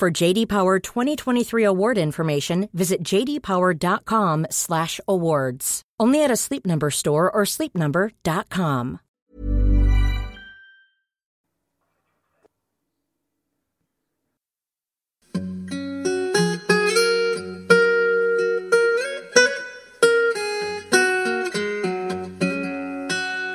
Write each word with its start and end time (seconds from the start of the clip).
For 0.00 0.10
JD 0.10 0.48
Power 0.48 0.78
2023 0.78 1.62
award 1.62 1.98
information, 1.98 2.70
visit 2.72 3.02
jdpower.com/awards. 3.02 5.82
Only 6.00 6.24
at 6.24 6.30
a 6.30 6.36
Sleep 6.36 6.64
Number 6.64 6.90
store 6.90 7.30
or 7.30 7.42
sleepnumber.com. 7.42 9.00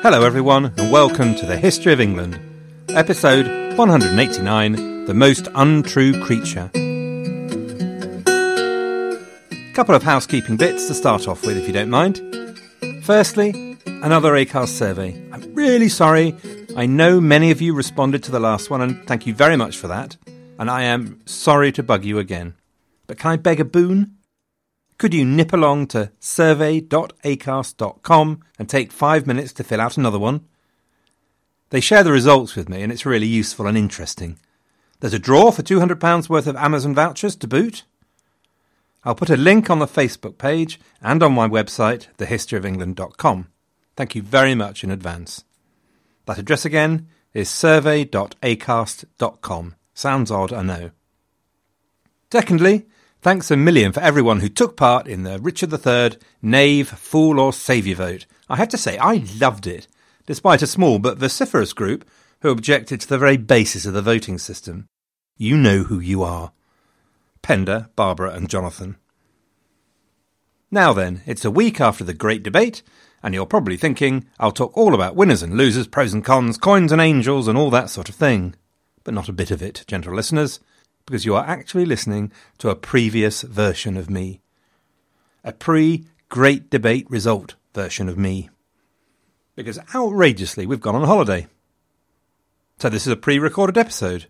Hello, 0.04 0.24
everyone, 0.24 0.66
and 0.78 0.92
welcome 0.92 1.34
to 1.34 1.48
the 1.48 1.58
History 1.58 1.92
of 1.92 2.00
England, 2.00 2.40
episode 2.90 3.48
189 3.80 4.95
The 5.08 5.14
Most 5.14 5.48
Untrue 5.56 6.22
Creature. 6.24 6.70
Couple 9.74 9.96
of 9.96 10.04
housekeeping 10.04 10.58
bits 10.58 10.88
to 10.88 10.94
start 10.94 11.28
off 11.28 11.46
with, 11.46 11.58
if 11.58 11.68
you 11.68 11.74
don't 11.74 11.90
mind. 11.90 12.22
Firstly, 13.04 13.78
another 13.86 14.34
Acast 14.34 14.70
survey. 14.70 15.22
I'm 15.32 15.54
really 15.54 15.90
sorry. 15.90 16.36
I 16.76 16.86
know 16.86 17.22
many 17.22 17.52
of 17.52 17.62
you 17.62 17.74
responded 17.74 18.24
to 18.24 18.32
the 18.32 18.40
last 18.40 18.70
one, 18.70 18.82
and 18.82 19.06
thank 19.08 19.28
you 19.28 19.34
very 19.34 19.58
much 19.58 19.78
for 19.78 19.88
that. 19.88 20.18
And 20.58 20.70
I 20.70 20.84
am 20.84 21.22
sorry 21.26 21.72
to 21.74 21.84
bug 21.84 22.04
you 22.04 22.20
again. 22.20 22.56
But 23.08 23.20
can 23.20 23.32
I 23.32 23.38
beg 23.38 23.60
a 23.60 23.66
boon? 23.66 24.16
could 24.98 25.14
you 25.14 25.26
nip 25.26 25.52
along 25.54 25.88
to 25.88 26.12
survey.acast.com 26.20 28.44
and 28.58 28.70
take 28.70 28.92
five 28.92 29.28
minutes 29.28 29.54
to 29.54 29.64
fill 29.64 29.82
out 29.82 29.98
another 29.98 30.20
one? 30.20 30.46
They 31.70 31.80
share 31.80 32.04
the 32.04 32.12
results 32.12 32.56
with 32.56 32.68
me, 32.70 32.82
and 32.82 32.92
it's 32.92 33.06
really 33.06 33.28
useful 33.28 33.68
and 33.68 33.78
interesting. 33.78 34.40
There's 35.06 35.14
a 35.14 35.20
draw 35.20 35.52
for 35.52 35.62
£200 35.62 36.30
worth 36.30 36.48
of 36.48 36.56
Amazon 36.56 36.96
vouchers 36.96 37.36
to 37.36 37.48
boot. 37.48 37.84
I'll 39.04 39.14
put 39.14 39.30
a 39.30 39.38
link 39.38 39.70
on 39.70 39.78
the 39.78 39.86
Facebook 39.86 40.40
page 40.40 40.80
and 41.00 41.22
on 41.22 41.32
my 41.32 41.48
website, 41.48 42.08
thehistoryofengland.com. 42.18 43.48
Thank 43.96 44.16
you 44.16 44.24
very 44.24 44.56
much 44.56 44.84
in 44.84 44.90
advance. 44.90 45.44
That 46.26 46.40
address 46.40 46.66
again 46.66 47.08
is 47.36 47.52
survey.acast.com. 47.52 49.76
Sounds 49.94 50.32
odd, 50.32 50.52
I 50.52 50.64
know. 50.64 50.90
Secondly, 52.32 52.88
Thanks 53.22 53.52
a 53.52 53.58
million 53.58 53.92
for 53.92 54.00
everyone 54.00 54.40
who 54.40 54.50
took 54.50 54.76
part 54.76 55.08
in 55.08 55.22
the 55.22 55.38
Richard 55.38 55.72
III 55.72 56.18
Knave, 56.42 56.90
Fool 56.90 57.40
or 57.40 57.54
Saviour 57.54 57.96
vote. 57.96 58.26
I 58.50 58.56
have 58.56 58.70
to 58.70 58.78
say, 58.78 58.98
I 58.98 59.24
loved 59.40 59.68
it, 59.68 59.88
despite 60.26 60.64
a 60.64 60.68
small 60.68 60.98
but 60.98 61.20
vociferous 61.20 61.74
group 61.74 62.10
who 62.42 62.50
objected 62.50 63.02
to 63.02 63.08
the 63.08 63.20
very 63.20 63.38
basis 63.38 63.86
of 63.86 63.94
the 63.94 64.02
voting 64.02 64.40
system. 64.40 64.88
You 65.38 65.58
know 65.58 65.84
who 65.84 66.00
you 66.00 66.24
are. 66.24 66.52
Penda, 67.42 67.90
Barbara, 67.96 68.32
and 68.32 68.50
Jonathan. 68.50 68.98
Now 70.72 70.94
then, 70.94 71.22
it's 71.26 71.46
a 71.46 71.52
week 71.52 71.80
after 71.80 72.04
the 72.04 72.14
great 72.14 72.44
debate, 72.44 72.82
and 73.22 73.34
you're 73.34 73.46
probably 73.46 73.78
thinking 73.78 74.26
I'll 74.40 74.52
talk 74.52 74.76
all 74.78 74.94
about 74.94 75.16
winners 75.16 75.44
and 75.44 75.56
losers, 75.56 75.88
pros 75.88 76.14
and 76.14 76.24
cons, 76.24 76.58
coins 76.58 76.92
and 76.92 77.02
angels, 77.02 77.48
and 77.48 77.58
all 77.58 77.70
that 77.70 77.90
sort 77.90 78.10
of 78.10 78.16
thing. 78.16 78.56
But 79.04 79.14
not 79.14 79.30
a 79.30 79.34
bit 79.34 79.52
of 79.52 79.62
it, 79.62 79.84
gentle 79.88 80.14
listeners 80.14 80.60
because 81.06 81.26
you 81.26 81.36
are 81.36 81.46
actually 81.46 81.86
listening 81.86 82.32
to 82.58 82.70
a 82.70 82.76
previous 82.76 83.44
version 83.44 83.96
of 83.96 84.10
me. 84.10 84.42
A 85.44 85.54
pre 85.54 86.06
Great 86.30 86.70
Debate 86.70 87.10
Result 87.10 87.56
version 87.74 88.10
of 88.10 88.18
me. 88.18 88.50
Because 89.56 89.80
outrageously, 89.94 90.66
we've 90.66 90.82
gone 90.82 90.96
on 90.96 91.06
holiday. 91.06 91.48
So 92.80 92.90
this 92.90 93.06
is 93.06 93.14
a 93.14 93.18
pre 93.18 93.38
recorded 93.38 93.78
episode. 93.78 94.26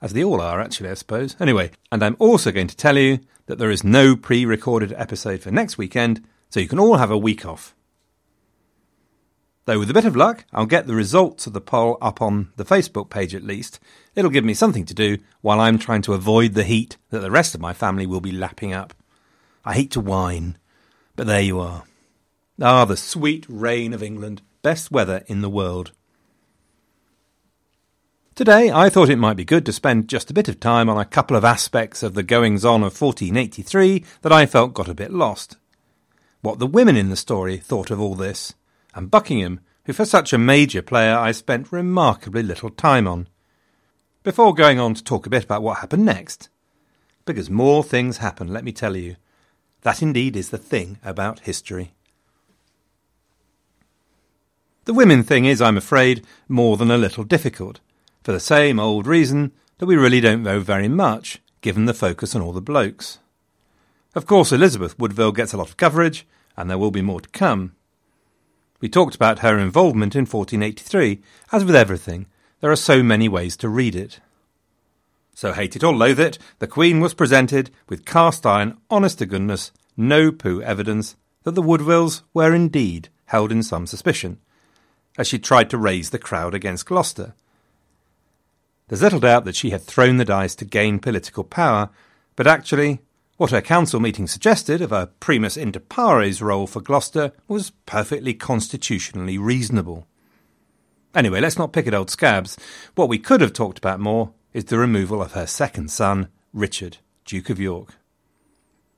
As 0.00 0.12
they 0.12 0.22
all 0.22 0.40
are, 0.40 0.60
actually, 0.60 0.90
I 0.90 0.94
suppose. 0.94 1.36
Anyway, 1.40 1.72
and 1.90 2.02
I'm 2.02 2.16
also 2.18 2.52
going 2.52 2.68
to 2.68 2.76
tell 2.76 2.96
you 2.96 3.18
that 3.46 3.58
there 3.58 3.70
is 3.70 3.82
no 3.82 4.14
pre 4.14 4.44
recorded 4.44 4.92
episode 4.92 5.40
for 5.40 5.50
next 5.50 5.76
weekend, 5.78 6.24
so 6.50 6.60
you 6.60 6.68
can 6.68 6.78
all 6.78 6.96
have 6.96 7.10
a 7.10 7.18
week 7.18 7.44
off. 7.44 7.74
Though 9.64 9.78
with 9.78 9.90
a 9.90 9.94
bit 9.94 10.06
of 10.06 10.16
luck, 10.16 10.46
I'll 10.52 10.64
get 10.64 10.86
the 10.86 10.94
results 10.94 11.46
of 11.46 11.52
the 11.52 11.60
poll 11.60 11.98
up 12.00 12.22
on 12.22 12.52
the 12.56 12.64
Facebook 12.64 13.10
page 13.10 13.34
at 13.34 13.42
least. 13.42 13.80
It'll 14.14 14.30
give 14.30 14.44
me 14.44 14.54
something 14.54 14.86
to 14.86 14.94
do 14.94 15.18
while 15.42 15.60
I'm 15.60 15.78
trying 15.78 16.00
to 16.02 16.14
avoid 16.14 16.54
the 16.54 16.64
heat 16.64 16.96
that 17.10 17.18
the 17.18 17.30
rest 17.30 17.54
of 17.54 17.60
my 17.60 17.74
family 17.74 18.06
will 18.06 18.22
be 18.22 18.32
lapping 18.32 18.72
up. 18.72 18.94
I 19.66 19.74
hate 19.74 19.90
to 19.90 20.00
whine, 20.00 20.56
but 21.16 21.26
there 21.26 21.42
you 21.42 21.60
are. 21.60 21.84
Ah, 22.62 22.86
the 22.86 22.96
sweet 22.96 23.44
rain 23.48 23.92
of 23.92 24.02
England. 24.02 24.40
Best 24.62 24.90
weather 24.90 25.22
in 25.26 25.42
the 25.42 25.50
world. 25.50 25.92
Today, 28.38 28.70
I 28.70 28.88
thought 28.88 29.08
it 29.08 29.18
might 29.18 29.36
be 29.36 29.44
good 29.44 29.66
to 29.66 29.72
spend 29.72 30.06
just 30.06 30.30
a 30.30 30.32
bit 30.32 30.46
of 30.46 30.60
time 30.60 30.88
on 30.88 30.96
a 30.96 31.04
couple 31.04 31.36
of 31.36 31.44
aspects 31.44 32.04
of 32.04 32.14
the 32.14 32.22
goings 32.22 32.64
on 32.64 32.84
of 32.84 33.00
1483 33.00 34.04
that 34.22 34.30
I 34.30 34.46
felt 34.46 34.74
got 34.74 34.86
a 34.86 34.94
bit 34.94 35.12
lost. 35.12 35.56
What 36.40 36.60
the 36.60 36.66
women 36.68 36.96
in 36.96 37.08
the 37.08 37.16
story 37.16 37.56
thought 37.56 37.90
of 37.90 38.00
all 38.00 38.14
this 38.14 38.54
and 38.94 39.10
Buckingham, 39.10 39.58
who 39.86 39.92
for 39.92 40.04
such 40.04 40.32
a 40.32 40.38
major 40.38 40.82
player 40.82 41.16
I 41.16 41.32
spent 41.32 41.72
remarkably 41.72 42.44
little 42.44 42.70
time 42.70 43.08
on. 43.08 43.26
Before 44.22 44.54
going 44.54 44.78
on 44.78 44.94
to 44.94 45.02
talk 45.02 45.26
a 45.26 45.30
bit 45.30 45.42
about 45.42 45.62
what 45.62 45.78
happened 45.78 46.04
next. 46.04 46.48
Because 47.24 47.50
more 47.50 47.82
things 47.82 48.18
happen, 48.18 48.46
let 48.46 48.62
me 48.62 48.70
tell 48.70 48.96
you. 48.96 49.16
That 49.80 50.00
indeed 50.00 50.36
is 50.36 50.50
the 50.50 50.58
thing 50.58 50.98
about 51.02 51.40
history. 51.40 51.94
The 54.84 54.94
women 54.94 55.24
thing 55.24 55.44
is, 55.44 55.60
I'm 55.60 55.76
afraid, 55.76 56.24
more 56.46 56.76
than 56.76 56.92
a 56.92 56.96
little 56.96 57.24
difficult, 57.24 57.80
for 58.28 58.32
the 58.32 58.40
same 58.40 58.78
old 58.78 59.06
reason 59.06 59.52
that 59.78 59.86
we 59.86 59.96
really 59.96 60.20
don't 60.20 60.42
know 60.42 60.60
very 60.60 60.86
much, 60.86 61.40
given 61.62 61.86
the 61.86 61.94
focus 61.94 62.34
on 62.34 62.42
all 62.42 62.52
the 62.52 62.60
blokes. 62.60 63.20
Of 64.14 64.26
course, 64.26 64.52
Elizabeth 64.52 64.98
Woodville 64.98 65.32
gets 65.32 65.54
a 65.54 65.56
lot 65.56 65.70
of 65.70 65.78
coverage, 65.78 66.26
and 66.54 66.68
there 66.68 66.76
will 66.76 66.90
be 66.90 67.00
more 67.00 67.22
to 67.22 67.28
come. 67.30 67.74
We 68.82 68.90
talked 68.90 69.14
about 69.14 69.38
her 69.38 69.58
involvement 69.58 70.14
in 70.14 70.26
1483. 70.26 71.22
As 71.52 71.64
with 71.64 71.74
everything, 71.74 72.26
there 72.60 72.70
are 72.70 72.76
so 72.76 73.02
many 73.02 73.30
ways 73.30 73.56
to 73.56 73.68
read 73.70 73.96
it. 73.96 74.20
So, 75.32 75.54
hate 75.54 75.74
it 75.74 75.82
or 75.82 75.96
loathe 75.96 76.20
it, 76.20 76.36
the 76.58 76.66
Queen 76.66 77.00
was 77.00 77.14
presented 77.14 77.70
with 77.88 78.04
cast 78.04 78.44
iron, 78.44 78.76
honest 78.90 79.20
to 79.20 79.24
goodness, 79.24 79.72
no 79.96 80.32
poo 80.32 80.60
evidence 80.60 81.16
that 81.44 81.52
the 81.52 81.62
Woodvilles 81.62 82.24
were 82.34 82.54
indeed 82.54 83.08
held 83.24 83.50
in 83.50 83.62
some 83.62 83.86
suspicion, 83.86 84.38
as 85.16 85.26
she 85.26 85.38
tried 85.38 85.70
to 85.70 85.78
raise 85.78 86.10
the 86.10 86.18
crowd 86.18 86.54
against 86.54 86.84
Gloucester. 86.84 87.32
There's 88.88 89.02
little 89.02 89.20
doubt 89.20 89.44
that 89.44 89.56
she 89.56 89.70
had 89.70 89.82
thrown 89.82 90.16
the 90.16 90.24
dice 90.24 90.54
to 90.56 90.64
gain 90.64 90.98
political 90.98 91.44
power, 91.44 91.90
but 92.36 92.46
actually 92.46 93.00
what 93.36 93.50
her 93.52 93.60
council 93.60 94.00
meeting 94.00 94.26
suggested 94.26 94.82
of 94.82 94.90
a 94.90 95.08
primus 95.20 95.56
inter 95.56 95.80
pares 95.80 96.42
role 96.42 96.66
for 96.66 96.80
Gloucester 96.80 97.32
was 97.46 97.70
perfectly 97.86 98.34
constitutionally 98.34 99.38
reasonable. 99.38 100.06
Anyway, 101.14 101.40
let's 101.40 101.58
not 101.58 101.72
pick 101.72 101.86
at 101.86 101.94
old 101.94 102.10
scabs. 102.10 102.56
What 102.94 103.08
we 103.08 103.18
could 103.18 103.40
have 103.40 103.52
talked 103.52 103.78
about 103.78 104.00
more 104.00 104.32
is 104.52 104.64
the 104.64 104.78
removal 104.78 105.22
of 105.22 105.32
her 105.32 105.46
second 105.46 105.90
son, 105.90 106.28
Richard, 106.52 106.98
Duke 107.24 107.50
of 107.50 107.60
York. 107.60 107.94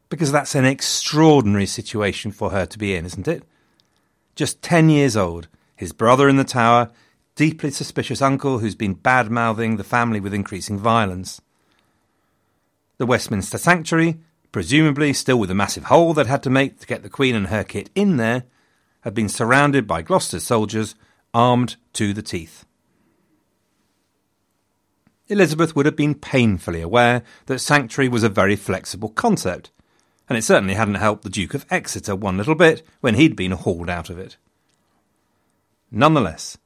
Because 0.09 0.33
that's 0.33 0.55
an 0.55 0.65
extraordinary 0.65 1.67
situation 1.67 2.33
for 2.33 2.51
her 2.51 2.65
to 2.65 2.79
be 2.79 2.95
in, 2.95 3.05
isn't 3.05 3.29
it? 3.29 3.43
Just 4.35 4.63
ten 4.63 4.89
years 4.89 5.17
old, 5.17 5.49
his 5.77 5.93
brother 5.93 6.29
in 6.29 6.37
the 6.37 6.45
tower, 6.45 6.91
deeply 7.35 7.71
suspicious 7.71 8.21
uncle 8.23 8.59
who's 8.59 8.75
been 8.75 8.95
bad 8.95 9.31
mouthing 9.31 9.77
the 9.77 9.85
family 9.85 10.21
with 10.21 10.35
increasing 10.35 10.79
violence. 10.79 11.41
The 12.99 13.07
Westminster 13.07 13.59
Sanctuary, 13.59 14.21
presumably 14.53 15.13
still 15.13 15.39
with 15.39 15.51
a 15.51 15.55
massive 15.55 15.85
hole 15.85 16.13
they'd 16.13 16.27
had 16.27 16.43
to 16.43 16.51
make 16.51 16.81
to 16.81 16.87
get 16.87 17.03
the 17.03 17.09
Queen 17.09 17.35
and 17.35 17.47
her 17.47 17.65
kit 17.65 17.91
in 17.95 18.17
there, 18.17 18.45
had 19.03 19.15
been 19.15 19.29
surrounded 19.29 19.87
by 19.87 20.03
Gloucester's 20.03 20.45
soldiers, 20.45 20.95
armed 21.33 21.77
to 21.95 22.13
the 22.13 22.23
teeth. 22.23 22.65
Elizabeth 25.29 25.77
would 25.77 25.87
have 25.87 25.97
been 25.97 26.15
painfully 26.15 26.83
aware 26.83 27.23
that 27.47 27.61
sanctuary 27.61 28.09
was 28.09 28.25
a 28.25 28.29
very 28.29 28.57
flexible 28.57 29.11
concept, 29.11 29.71
and 30.29 30.37
it 30.37 30.43
certainly 30.43 30.75
hadn't 30.75 30.97
helped 30.97 31.23
the 31.23 31.31
Duke 31.31 31.55
of 31.55 31.65
Exeter 31.71 32.17
one 32.17 32.37
little 32.37 32.57
bit 32.57 32.83
when 33.01 33.15
he'd 33.15 33.37
been 33.37 33.53
hauled 33.53 33.89
out 33.89 34.11
of 34.11 34.19
it. 34.19 34.37
Nonetheless, 35.91 36.59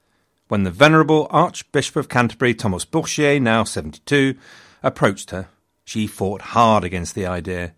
when 0.49 0.65
the 0.65 0.71
venerable 0.71 1.27
Archbishop 1.31 1.97
of 1.97 2.09
Canterbury, 2.09 2.55
Thomas 2.55 2.85
Bourchier, 2.85 3.41
now 3.41 3.65
72, 3.65 4.37
approached 4.83 5.31
her, 5.31 5.49
she 5.85 6.07
fought 6.07 6.43
hard 6.43 6.85
against 6.85 7.15
the 7.15 7.27
idea. 7.27 7.75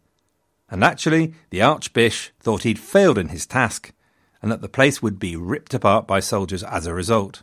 And 0.68 0.82
actually, 0.82 1.34
the 1.50 1.62
Archbishop 1.62 2.34
thought 2.40 2.64
he'd 2.64 2.78
failed 2.78 3.18
in 3.18 3.28
his 3.28 3.46
task 3.46 3.92
and 4.42 4.50
that 4.50 4.62
the 4.62 4.68
place 4.68 5.02
would 5.02 5.18
be 5.18 5.36
ripped 5.36 5.74
apart 5.74 6.06
by 6.06 6.20
soldiers 6.20 6.62
as 6.62 6.86
a 6.86 6.94
result. 6.94 7.42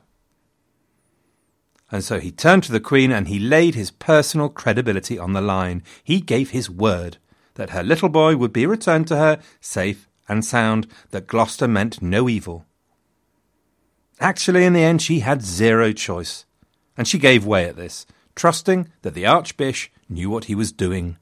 And 1.91 2.03
so 2.03 2.19
he 2.19 2.31
turned 2.31 2.63
to 2.63 2.71
the 2.71 2.79
Queen 2.79 3.11
and 3.11 3.27
he 3.27 3.39
laid 3.39 3.75
his 3.75 3.91
personal 3.91 4.49
credibility 4.49 5.19
on 5.19 5.33
the 5.33 5.41
line. 5.41 5.83
He 6.03 6.21
gave 6.21 6.49
his 6.49 6.69
word 6.69 7.17
that 7.55 7.69
her 7.69 7.83
little 7.83 8.09
boy 8.09 8.35
would 8.35 8.51
be 8.51 8.65
returned 8.65 9.07
to 9.07 9.17
her 9.17 9.39
safe 9.61 10.07
and 10.27 10.43
sound, 10.43 10.87
that 11.11 11.27
Gloucester 11.27 11.67
meant 11.67 12.01
no 12.01 12.29
evil. 12.29 12.65
Actually, 14.19 14.63
in 14.63 14.73
the 14.73 14.83
end, 14.83 15.01
she 15.01 15.19
had 15.19 15.41
zero 15.41 15.91
choice, 15.91 16.45
and 16.97 17.07
she 17.07 17.17
gave 17.17 17.45
way 17.45 17.65
at 17.65 17.75
this, 17.75 18.05
trusting 18.35 18.89
that 19.01 19.13
the 19.13 19.25
Archbishop 19.25 19.91
knew 20.09 20.29
what 20.29 20.45
he 20.45 20.55
was 20.55 20.71
doing. 20.71 21.17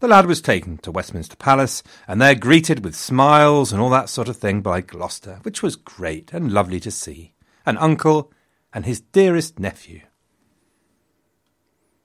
The 0.00 0.08
lad 0.08 0.26
was 0.26 0.40
taken 0.40 0.78
to 0.78 0.92
Westminster 0.92 1.36
Palace, 1.36 1.82
and 2.06 2.20
there 2.20 2.34
greeted 2.34 2.84
with 2.84 2.94
smiles 2.94 3.72
and 3.72 3.82
all 3.82 3.90
that 3.90 4.08
sort 4.08 4.28
of 4.28 4.36
thing 4.36 4.60
by 4.60 4.80
Gloucester, 4.80 5.40
which 5.42 5.62
was 5.62 5.76
great 5.76 6.32
and 6.32 6.52
lovely 6.52 6.78
to 6.80 6.90
see, 6.90 7.34
an 7.66 7.76
uncle 7.78 8.32
and 8.72 8.84
his 8.84 9.00
dearest 9.00 9.58
nephew. 9.58 10.02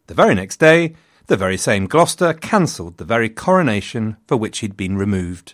The 0.08 0.16
very 0.16 0.36
next 0.36 0.58
day, 0.58 0.96
the 1.28 1.38
very 1.38 1.58
same 1.58 1.86
Gloucester 1.86 2.34
cancelled 2.34 2.98
the 2.98 3.06
very 3.06 3.30
coronation 3.30 4.18
for 4.28 4.38
which 4.38 4.60
he'd 4.60 4.76
been 4.76 4.98
removed. 4.98 5.54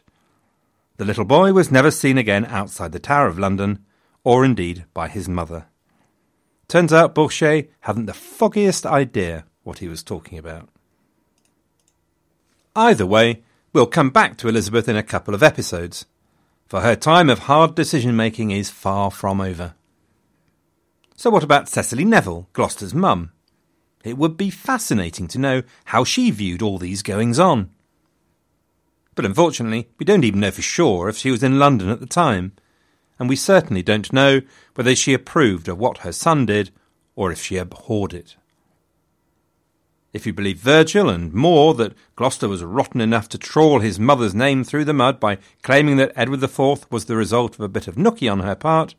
The 0.98 1.06
little 1.06 1.26
boy 1.26 1.54
was 1.54 1.72
never 1.72 1.92
seen 1.92 2.18
again 2.18 2.46
outside 2.46 2.92
the 2.92 3.00
Tower 3.00 3.28
of 3.28 3.38
London, 3.38 3.86
or 4.30 4.46
indeed 4.46 4.86
by 4.94 5.08
his 5.08 5.28
mother. 5.28 5.66
Turns 6.68 6.94
out 6.94 7.16
Bourchier 7.16 7.68
hadn't 7.80 8.06
the 8.06 8.14
foggiest 8.14 8.86
idea 8.86 9.44
what 9.64 9.80
he 9.80 9.88
was 9.88 10.04
talking 10.04 10.38
about. 10.38 10.70
Either 12.76 13.08
way, 13.08 13.42
we'll 13.74 13.88
come 13.88 14.12
back 14.12 14.38
to 14.38 14.48
Elizabeth 14.48 14.88
in 14.88 14.96
a 14.96 15.02
couple 15.02 15.34
of 15.34 15.42
episodes, 15.42 16.06
for 16.68 16.82
her 16.82 16.96
time 16.96 17.28
of 17.28 17.40
hard 17.40 17.74
decision 17.74 18.16
making 18.16 18.52
is 18.52 18.70
far 18.70 19.10
from 19.10 19.42
over. 19.42 19.74
So, 21.16 21.32
what 21.32 21.44
about 21.44 21.68
Cecily 21.68 22.06
Neville, 22.06 22.50
Gloucester's 22.54 22.94
mum? 22.94 23.32
It 24.04 24.16
would 24.16 24.38
be 24.38 24.52
fascinating 24.52 25.28
to 25.30 25.40
know 25.40 25.64
how 25.86 26.04
she 26.04 26.30
viewed 26.30 26.62
all 26.62 26.78
these 26.78 27.02
goings 27.02 27.40
on. 27.40 27.72
But 29.16 29.26
unfortunately, 29.26 29.90
we 29.98 30.06
don't 30.06 30.24
even 30.24 30.40
know 30.40 30.52
for 30.52 30.62
sure 30.62 31.10
if 31.10 31.18
she 31.18 31.32
was 31.32 31.42
in 31.42 31.58
London 31.58 31.90
at 31.90 32.00
the 32.00 32.06
time, 32.06 32.52
and 33.20 33.30
we 33.30 33.36
certainly 33.36 33.84
don't 33.84 34.14
know 34.14 34.42
whether 34.76 34.96
she 34.96 35.14
approved 35.14 35.68
of 35.68 35.78
what 35.78 36.00
her 36.00 36.12
son 36.12 36.46
did 36.46 36.72
or 37.16 37.32
if 37.32 37.42
she 37.44 37.58
abhorred 37.58 38.14
it. 38.14 38.36
If 40.12 40.26
you 40.26 40.34
believe 40.34 40.58
Vergil 40.58 41.14
and 41.14 41.34
More 41.34 41.76
that 41.76 41.94
Gloucester 42.16 42.48
was 42.48 42.64
rotten 42.64 43.02
enough 43.02 43.30
to 43.30 43.38
trawl 43.38 43.80
his 43.80 44.00
mother's 44.00 44.34
name 44.34 44.64
through 44.64 44.86
the 44.86 44.94
mud 44.94 45.20
by 45.20 45.38
claiming 45.62 45.98
that 45.98 46.14
Edward 46.16 46.42
IV 46.42 46.92
was 46.92 47.06
the 47.06 47.16
result 47.16 47.56
of 47.56 47.62
a 47.62 47.70
bit 47.70 47.88
of 47.88 47.96
nookie 47.96 48.32
on 48.32 48.40
her 48.40 48.56
part, 48.56 48.96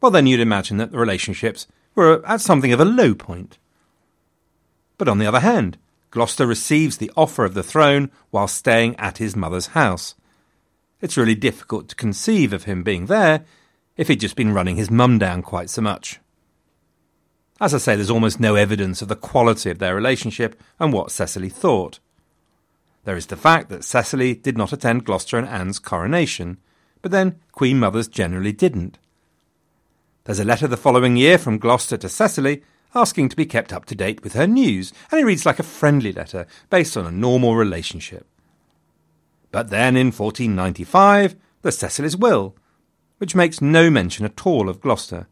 well, 0.00 0.12
then 0.12 0.26
you'd 0.26 0.40
imagine 0.40 0.76
that 0.76 0.92
the 0.92 0.98
relationships 0.98 1.66
were 1.94 2.24
at 2.24 2.40
something 2.40 2.72
of 2.72 2.78
a 2.78 2.84
low 2.84 3.14
point. 3.14 3.58
But 4.96 5.08
on 5.08 5.18
the 5.18 5.26
other 5.26 5.40
hand, 5.40 5.76
Gloucester 6.10 6.46
receives 6.46 6.98
the 6.98 7.10
offer 7.16 7.44
of 7.44 7.54
the 7.54 7.62
throne 7.62 8.10
while 8.30 8.48
staying 8.48 8.94
at 8.96 9.18
his 9.18 9.34
mother's 9.34 9.68
house. 9.68 10.14
It's 11.00 11.16
really 11.16 11.34
difficult 11.34 11.88
to 11.88 11.96
conceive 11.96 12.52
of 12.52 12.64
him 12.64 12.82
being 12.82 13.06
there 13.06 13.44
if 13.96 14.08
he'd 14.08 14.20
just 14.20 14.36
been 14.36 14.52
running 14.52 14.76
his 14.76 14.90
mum 14.90 15.18
down 15.18 15.42
quite 15.42 15.70
so 15.70 15.82
much. 15.82 16.18
As 17.60 17.74
I 17.74 17.78
say, 17.78 17.96
there's 17.96 18.10
almost 18.10 18.38
no 18.38 18.54
evidence 18.54 19.02
of 19.02 19.08
the 19.08 19.16
quality 19.16 19.70
of 19.70 19.78
their 19.78 19.94
relationship 19.94 20.60
and 20.78 20.92
what 20.92 21.10
Cecily 21.10 21.48
thought. 21.48 21.98
There 23.04 23.16
is 23.16 23.26
the 23.26 23.36
fact 23.36 23.68
that 23.70 23.84
Cecily 23.84 24.34
did 24.34 24.56
not 24.56 24.72
attend 24.72 25.04
Gloucester 25.04 25.38
and 25.38 25.48
Anne's 25.48 25.78
coronation, 25.78 26.58
but 27.02 27.10
then 27.10 27.40
Queen 27.52 27.78
Mothers 27.78 28.06
generally 28.06 28.52
didn't. 28.52 28.98
There's 30.24 30.40
a 30.40 30.44
letter 30.44 30.68
the 30.68 30.76
following 30.76 31.16
year 31.16 31.38
from 31.38 31.58
Gloucester 31.58 31.96
to 31.96 32.08
Cecily 32.08 32.62
asking 32.94 33.28
to 33.30 33.36
be 33.36 33.46
kept 33.46 33.72
up 33.72 33.84
to 33.86 33.94
date 33.94 34.22
with 34.22 34.34
her 34.34 34.46
news, 34.46 34.92
and 35.10 35.20
it 35.20 35.24
reads 35.24 35.46
like 35.46 35.58
a 35.58 35.64
friendly 35.64 36.12
letter 36.12 36.46
based 36.70 36.96
on 36.96 37.06
a 37.06 37.10
normal 37.10 37.56
relationship. 37.56 38.26
But 39.50 39.70
then 39.70 39.96
in 39.96 40.08
1495, 40.08 41.36
the 41.62 41.72
Cecily's 41.72 42.16
will, 42.16 42.54
which 43.18 43.34
makes 43.34 43.60
no 43.60 43.90
mention 43.90 44.24
at 44.24 44.46
all 44.46 44.68
of 44.68 44.80
Gloucester, 44.80 45.28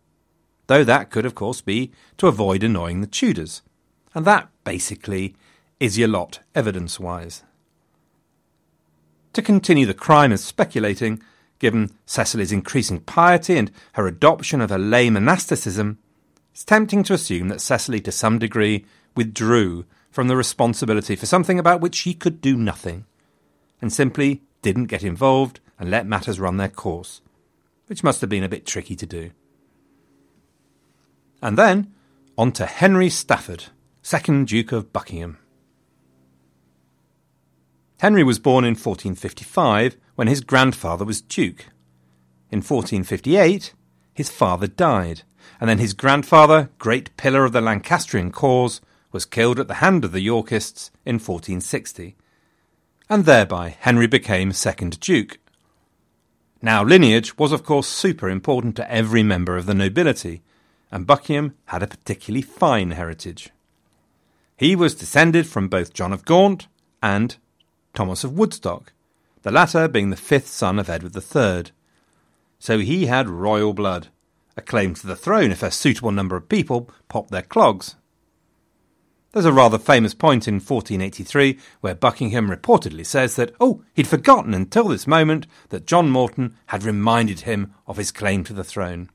though 0.66 0.84
that 0.84 1.10
could, 1.10 1.26
of 1.26 1.34
course, 1.34 1.60
be 1.60 1.92
to 2.18 2.26
avoid 2.26 2.62
annoying 2.62 3.00
the 3.00 3.06
Tudors. 3.06 3.62
And 4.14 4.24
that, 4.24 4.48
basically, 4.64 5.36
is 5.78 5.98
your 5.98 6.08
lot 6.08 6.40
evidence 6.54 6.98
wise. 6.98 7.42
To 9.34 9.42
continue 9.42 9.86
the 9.86 9.94
crime 9.94 10.32
of 10.32 10.40
speculating, 10.40 11.22
Given 11.58 11.92
Cecily's 12.04 12.52
increasing 12.52 13.00
piety 13.00 13.56
and 13.56 13.70
her 13.92 14.06
adoption 14.06 14.60
of 14.60 14.70
a 14.70 14.78
lay 14.78 15.08
monasticism, 15.08 15.98
it's 16.52 16.64
tempting 16.64 17.02
to 17.04 17.14
assume 17.14 17.48
that 17.48 17.60
Cecily, 17.60 18.00
to 18.00 18.12
some 18.12 18.38
degree, 18.38 18.84
withdrew 19.14 19.86
from 20.10 20.28
the 20.28 20.36
responsibility 20.36 21.16
for 21.16 21.26
something 21.26 21.58
about 21.58 21.80
which 21.80 21.94
she 21.94 22.14
could 22.14 22.40
do 22.40 22.56
nothing, 22.56 23.04
and 23.80 23.92
simply 23.92 24.42
didn't 24.62 24.86
get 24.86 25.02
involved 25.02 25.60
and 25.78 25.90
let 25.90 26.06
matters 26.06 26.40
run 26.40 26.56
their 26.56 26.68
course, 26.68 27.20
which 27.86 28.02
must 28.02 28.20
have 28.20 28.30
been 28.30 28.44
a 28.44 28.48
bit 28.48 28.66
tricky 28.66 28.96
to 28.96 29.06
do. 29.06 29.30
And 31.42 31.56
then 31.58 31.92
on 32.38 32.52
to 32.52 32.66
Henry 32.66 33.08
Stafford, 33.08 33.66
second 34.02 34.48
Duke 34.48 34.72
of 34.72 34.92
Buckingham. 34.92 35.38
Henry 38.00 38.22
was 38.22 38.38
born 38.38 38.64
in 38.64 38.74
1455 38.74 39.96
when 40.16 40.28
his 40.28 40.42
grandfather 40.42 41.04
was 41.04 41.22
Duke. 41.22 41.66
In 42.50 42.58
1458, 42.58 43.72
his 44.12 44.30
father 44.30 44.66
died, 44.66 45.22
and 45.60 45.68
then 45.68 45.78
his 45.78 45.94
grandfather, 45.94 46.70
great 46.78 47.16
pillar 47.16 47.44
of 47.44 47.52
the 47.52 47.60
Lancastrian 47.60 48.32
cause, 48.32 48.80
was 49.12 49.24
killed 49.24 49.58
at 49.58 49.68
the 49.68 49.74
hand 49.74 50.04
of 50.04 50.12
the 50.12 50.20
Yorkists 50.20 50.90
in 51.04 51.14
1460. 51.14 52.16
And 53.08 53.24
thereby 53.24 53.76
Henry 53.80 54.06
became 54.06 54.52
second 54.52 54.98
Duke. 55.00 55.38
Now, 56.60 56.82
lineage 56.82 57.38
was, 57.38 57.52
of 57.52 57.64
course, 57.64 57.86
super 57.86 58.28
important 58.28 58.74
to 58.76 58.90
every 58.90 59.22
member 59.22 59.56
of 59.56 59.66
the 59.66 59.74
nobility, 59.74 60.42
and 60.90 61.06
Buckingham 61.06 61.54
had 61.66 61.82
a 61.82 61.86
particularly 61.86 62.42
fine 62.42 62.92
heritage. 62.92 63.50
He 64.56 64.74
was 64.74 64.94
descended 64.94 65.46
from 65.46 65.68
both 65.68 65.92
John 65.92 66.12
of 66.12 66.24
Gaunt 66.24 66.66
and 67.02 67.36
Thomas 67.94 68.24
of 68.24 68.32
Woodstock, 68.32 68.92
the 69.42 69.50
latter 69.50 69.86
being 69.86 70.10
the 70.10 70.16
fifth 70.16 70.48
son 70.48 70.78
of 70.78 70.88
Edward 70.88 71.14
III. 71.14 71.72
So 72.58 72.78
he 72.78 73.06
had 73.06 73.28
royal 73.28 73.74
blood, 73.74 74.08
a 74.56 74.62
claim 74.62 74.94
to 74.94 75.06
the 75.06 75.14
throne 75.14 75.52
if 75.52 75.62
a 75.62 75.70
suitable 75.70 76.10
number 76.10 76.36
of 76.36 76.48
people 76.48 76.90
popped 77.08 77.30
their 77.30 77.42
clogs. 77.42 77.96
There's 79.36 79.44
a 79.44 79.52
rather 79.52 79.78
famous 79.78 80.14
point 80.14 80.48
in 80.48 80.54
1483 80.54 81.58
where 81.82 81.94
Buckingham 81.94 82.48
reportedly 82.48 83.04
says 83.04 83.36
that, 83.36 83.54
oh, 83.60 83.84
he'd 83.92 84.06
forgotten 84.06 84.54
until 84.54 84.88
this 84.88 85.06
moment 85.06 85.46
that 85.68 85.86
John 85.86 86.08
Morton 86.08 86.56
had 86.68 86.84
reminded 86.84 87.40
him 87.40 87.74
of 87.86 87.98
his 87.98 88.10
claim 88.10 88.44
to 88.44 88.54
the 88.54 88.64
throne. 88.64 89.10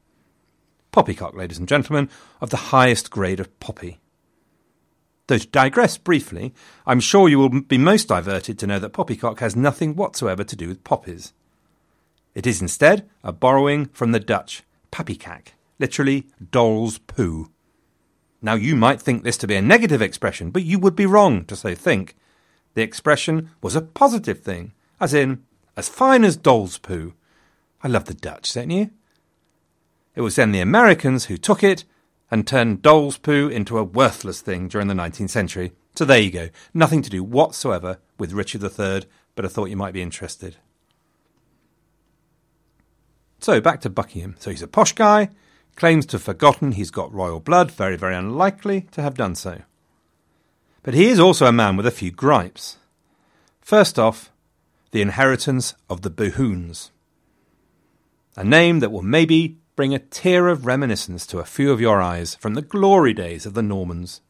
Poppycock, 0.91 1.33
ladies 1.33 1.57
and 1.57 1.67
gentlemen, 1.67 2.07
of 2.39 2.51
the 2.51 2.69
highest 2.69 3.09
grade 3.09 3.39
of 3.39 3.59
poppy. 3.59 3.99
Though 5.25 5.39
to 5.39 5.47
digress 5.47 5.97
briefly, 5.97 6.53
I'm 6.85 6.99
sure 6.99 7.27
you 7.27 7.39
will 7.39 7.61
be 7.61 7.79
most 7.79 8.07
diverted 8.07 8.59
to 8.59 8.67
know 8.67 8.77
that 8.77 8.93
poppycock 8.93 9.39
has 9.39 9.55
nothing 9.55 9.95
whatsoever 9.95 10.43
to 10.43 10.55
do 10.55 10.67
with 10.67 10.83
poppies. 10.83 11.33
It 12.35 12.45
is 12.45 12.61
instead 12.61 13.09
a 13.23 13.31
borrowing 13.31 13.87
from 13.87 14.11
the 14.11 14.19
Dutch 14.19 14.61
pappekak, 14.91 15.53
literally 15.79 16.27
doll's 16.51 16.99
poo. 16.99 17.49
Now 18.41 18.55
you 18.55 18.75
might 18.75 19.01
think 19.01 19.23
this 19.23 19.37
to 19.37 19.47
be 19.47 19.55
a 19.55 19.61
negative 19.61 20.01
expression, 20.01 20.49
but 20.49 20.63
you 20.63 20.79
would 20.79 20.95
be 20.95 21.05
wrong 21.05 21.45
to 21.45 21.55
so 21.55 21.75
think. 21.75 22.15
The 22.73 22.81
expression 22.81 23.49
was 23.61 23.75
a 23.75 23.81
positive 23.81 24.39
thing, 24.39 24.73
as 24.99 25.13
in, 25.13 25.43
as 25.77 25.89
fine 25.89 26.23
as 26.23 26.37
doll's 26.37 26.77
poo. 26.77 27.13
I 27.83 27.87
love 27.87 28.05
the 28.05 28.13
Dutch, 28.13 28.53
don't 28.53 28.69
you? 28.69 28.91
It 30.15 30.21
was 30.21 30.35
then 30.35 30.51
the 30.51 30.59
Americans 30.59 31.25
who 31.25 31.37
took 31.37 31.63
it 31.63 31.83
and 32.29 32.47
turned 32.47 32.81
doll's 32.81 33.17
poo 33.17 33.47
into 33.47 33.77
a 33.77 33.83
worthless 33.83 34.41
thing 34.41 34.67
during 34.67 34.87
the 34.87 34.93
19th 34.93 35.29
century. 35.29 35.73
So 35.95 36.05
there 36.05 36.19
you 36.19 36.31
go. 36.31 36.49
Nothing 36.73 37.01
to 37.01 37.09
do 37.09 37.23
whatsoever 37.23 37.99
with 38.17 38.33
Richard 38.33 38.63
III, 38.63 39.03
but 39.35 39.45
I 39.45 39.49
thought 39.49 39.69
you 39.69 39.75
might 39.75 39.93
be 39.93 40.01
interested. 40.01 40.55
So 43.39 43.59
back 43.59 43.81
to 43.81 43.89
Buckingham. 43.89 44.35
So 44.39 44.51
he's 44.51 44.61
a 44.61 44.67
posh 44.67 44.93
guy, 44.93 45.29
claims 45.75 46.05
to 46.07 46.17
have 46.17 46.23
forgotten 46.23 46.73
he's 46.73 46.91
got 46.91 47.13
royal 47.13 47.39
blood, 47.39 47.71
very, 47.71 47.95
very 47.95 48.15
unlikely 48.15 48.87
to 48.91 49.01
have 49.01 49.15
done 49.15 49.35
so. 49.35 49.61
But 50.83 50.93
he 50.93 51.09
is 51.09 51.19
also 51.19 51.45
a 51.45 51.51
man 51.51 51.77
with 51.77 51.85
a 51.85 51.91
few 51.91 52.11
gripes. 52.11 52.77
First 53.61 53.99
off, 53.99 54.31
the 54.91 55.01
inheritance 55.01 55.75
of 55.89 56.01
the 56.01 56.09
Bohuns. 56.09 56.91
A 58.35 58.43
name 58.43 58.79
that 58.79 58.91
will 58.91 59.01
maybe 59.01 59.57
bring 59.75 59.93
a 59.93 59.99
tear 59.99 60.47
of 60.47 60.65
reminiscence 60.65 61.25
to 61.27 61.39
a 61.39 61.45
few 61.45 61.71
of 61.71 61.81
your 61.81 62.01
eyes 62.01 62.35
from 62.35 62.53
the 62.53 62.61
glory 62.61 63.13
days 63.13 63.45
of 63.45 63.53
the 63.53 63.63
Normans. 63.63 64.21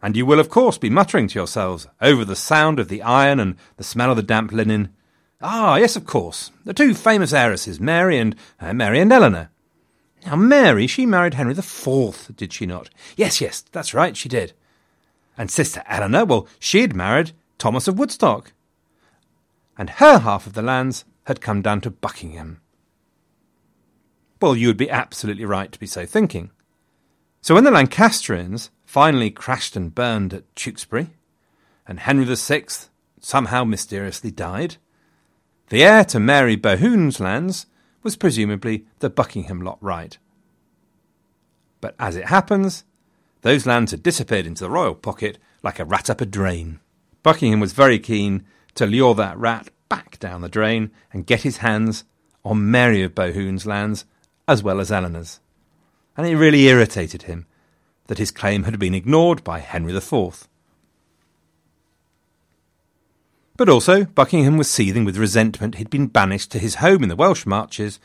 And 0.00 0.16
you 0.16 0.24
will, 0.24 0.38
of 0.38 0.48
course, 0.48 0.78
be 0.78 0.90
muttering 0.90 1.28
to 1.28 1.38
yourselves, 1.38 1.88
over 2.00 2.24
the 2.24 2.36
sound 2.36 2.78
of 2.78 2.88
the 2.88 3.02
iron 3.02 3.40
and 3.40 3.56
the 3.76 3.84
smell 3.84 4.10
of 4.10 4.16
the 4.16 4.22
damp 4.22 4.52
linen, 4.52 4.94
Ah, 5.40 5.76
yes, 5.76 5.94
of 5.94 6.04
course, 6.04 6.50
the 6.64 6.74
two 6.74 6.94
famous 6.94 7.32
heiresses, 7.32 7.78
Mary 7.78 8.18
and 8.18 8.34
uh, 8.60 8.72
Mary 8.72 9.00
and 9.00 9.12
Eleanor. 9.12 9.50
Now, 10.26 10.36
Mary, 10.36 10.86
she 10.86 11.06
married 11.06 11.34
Henry 11.34 11.54
the 11.54 11.62
Fourth, 11.62 12.34
did 12.36 12.52
she 12.52 12.66
not? 12.66 12.90
Yes, 13.16 13.40
yes, 13.40 13.62
that's 13.72 13.94
right, 13.94 14.16
she 14.16 14.28
did. 14.28 14.52
And 15.36 15.50
sister 15.50 15.82
Eleanor, 15.86 16.24
well, 16.24 16.48
she 16.58 16.80
had 16.80 16.94
married 16.94 17.32
Thomas 17.58 17.88
of 17.88 17.98
Woodstock. 17.98 18.52
And 19.76 19.90
her 19.90 20.18
half 20.18 20.46
of 20.46 20.54
the 20.54 20.62
lands 20.62 21.04
had 21.24 21.40
come 21.40 21.62
down 21.62 21.80
to 21.82 21.90
Buckingham. 21.90 22.60
Well, 24.40 24.56
you 24.56 24.68
would 24.68 24.76
be 24.76 24.90
absolutely 24.90 25.44
right 25.44 25.70
to 25.70 25.78
be 25.78 25.86
so 25.86 26.06
thinking. 26.06 26.50
So 27.40 27.54
when 27.54 27.64
the 27.64 27.70
Lancastrians 27.70 28.70
finally 28.84 29.30
crashed 29.30 29.76
and 29.76 29.94
burned 29.94 30.34
at 30.34 30.54
Tewkesbury, 30.56 31.10
and 31.86 32.00
Henry 32.00 32.24
VI 32.24 32.64
somehow 33.20 33.64
mysteriously 33.64 34.30
died, 34.30 34.76
the 35.68 35.84
heir 35.84 36.04
to 36.06 36.18
Mary 36.18 36.56
Bohun's 36.56 37.20
lands 37.20 37.66
was 38.02 38.16
presumably 38.16 38.86
the 38.98 39.10
Buckingham 39.10 39.60
lot 39.60 39.78
right. 39.80 40.18
But 41.80 41.94
as 41.98 42.16
it 42.16 42.26
happens, 42.26 42.84
those 43.42 43.66
lands 43.66 43.92
had 43.92 44.02
disappeared 44.02 44.46
into 44.46 44.64
the 44.64 44.70
royal 44.70 44.94
pocket 44.94 45.38
like 45.62 45.78
a 45.78 45.84
rat 45.84 46.10
up 46.10 46.20
a 46.20 46.26
drain. 46.26 46.80
Buckingham 47.22 47.60
was 47.60 47.72
very 47.72 47.98
keen 47.98 48.44
to 48.74 48.86
lure 48.86 49.14
that 49.14 49.38
rat 49.38 49.68
back 49.88 50.18
down 50.18 50.40
the 50.40 50.48
drain 50.48 50.90
and 51.12 51.26
get 51.26 51.42
his 51.42 51.58
hands 51.58 52.04
on 52.44 52.70
Mary 52.70 53.02
of 53.02 53.14
Bohun's 53.14 53.66
lands 53.66 54.04
as 54.46 54.62
well 54.62 54.80
as 54.80 54.90
Eleanor's. 54.90 55.40
And 56.16 56.26
it 56.26 56.36
really 56.36 56.66
irritated 56.66 57.22
him 57.22 57.46
that 58.06 58.18
his 58.18 58.30
claim 58.30 58.64
had 58.64 58.78
been 58.78 58.94
ignored 58.94 59.44
by 59.44 59.60
Henry 59.60 59.94
IV. 59.94 60.48
But 63.58 63.68
also, 63.68 64.04
Buckingham 64.04 64.56
was 64.56 64.70
seething 64.70 65.04
with 65.04 65.16
resentment 65.16 65.74
he'd 65.74 65.90
been 65.90 66.06
banished 66.06 66.52
to 66.52 66.60
his 66.60 66.76
home 66.76 67.02
in 67.02 67.08
the 67.08 67.16
Welsh 67.16 67.44
Marches, 67.44 67.98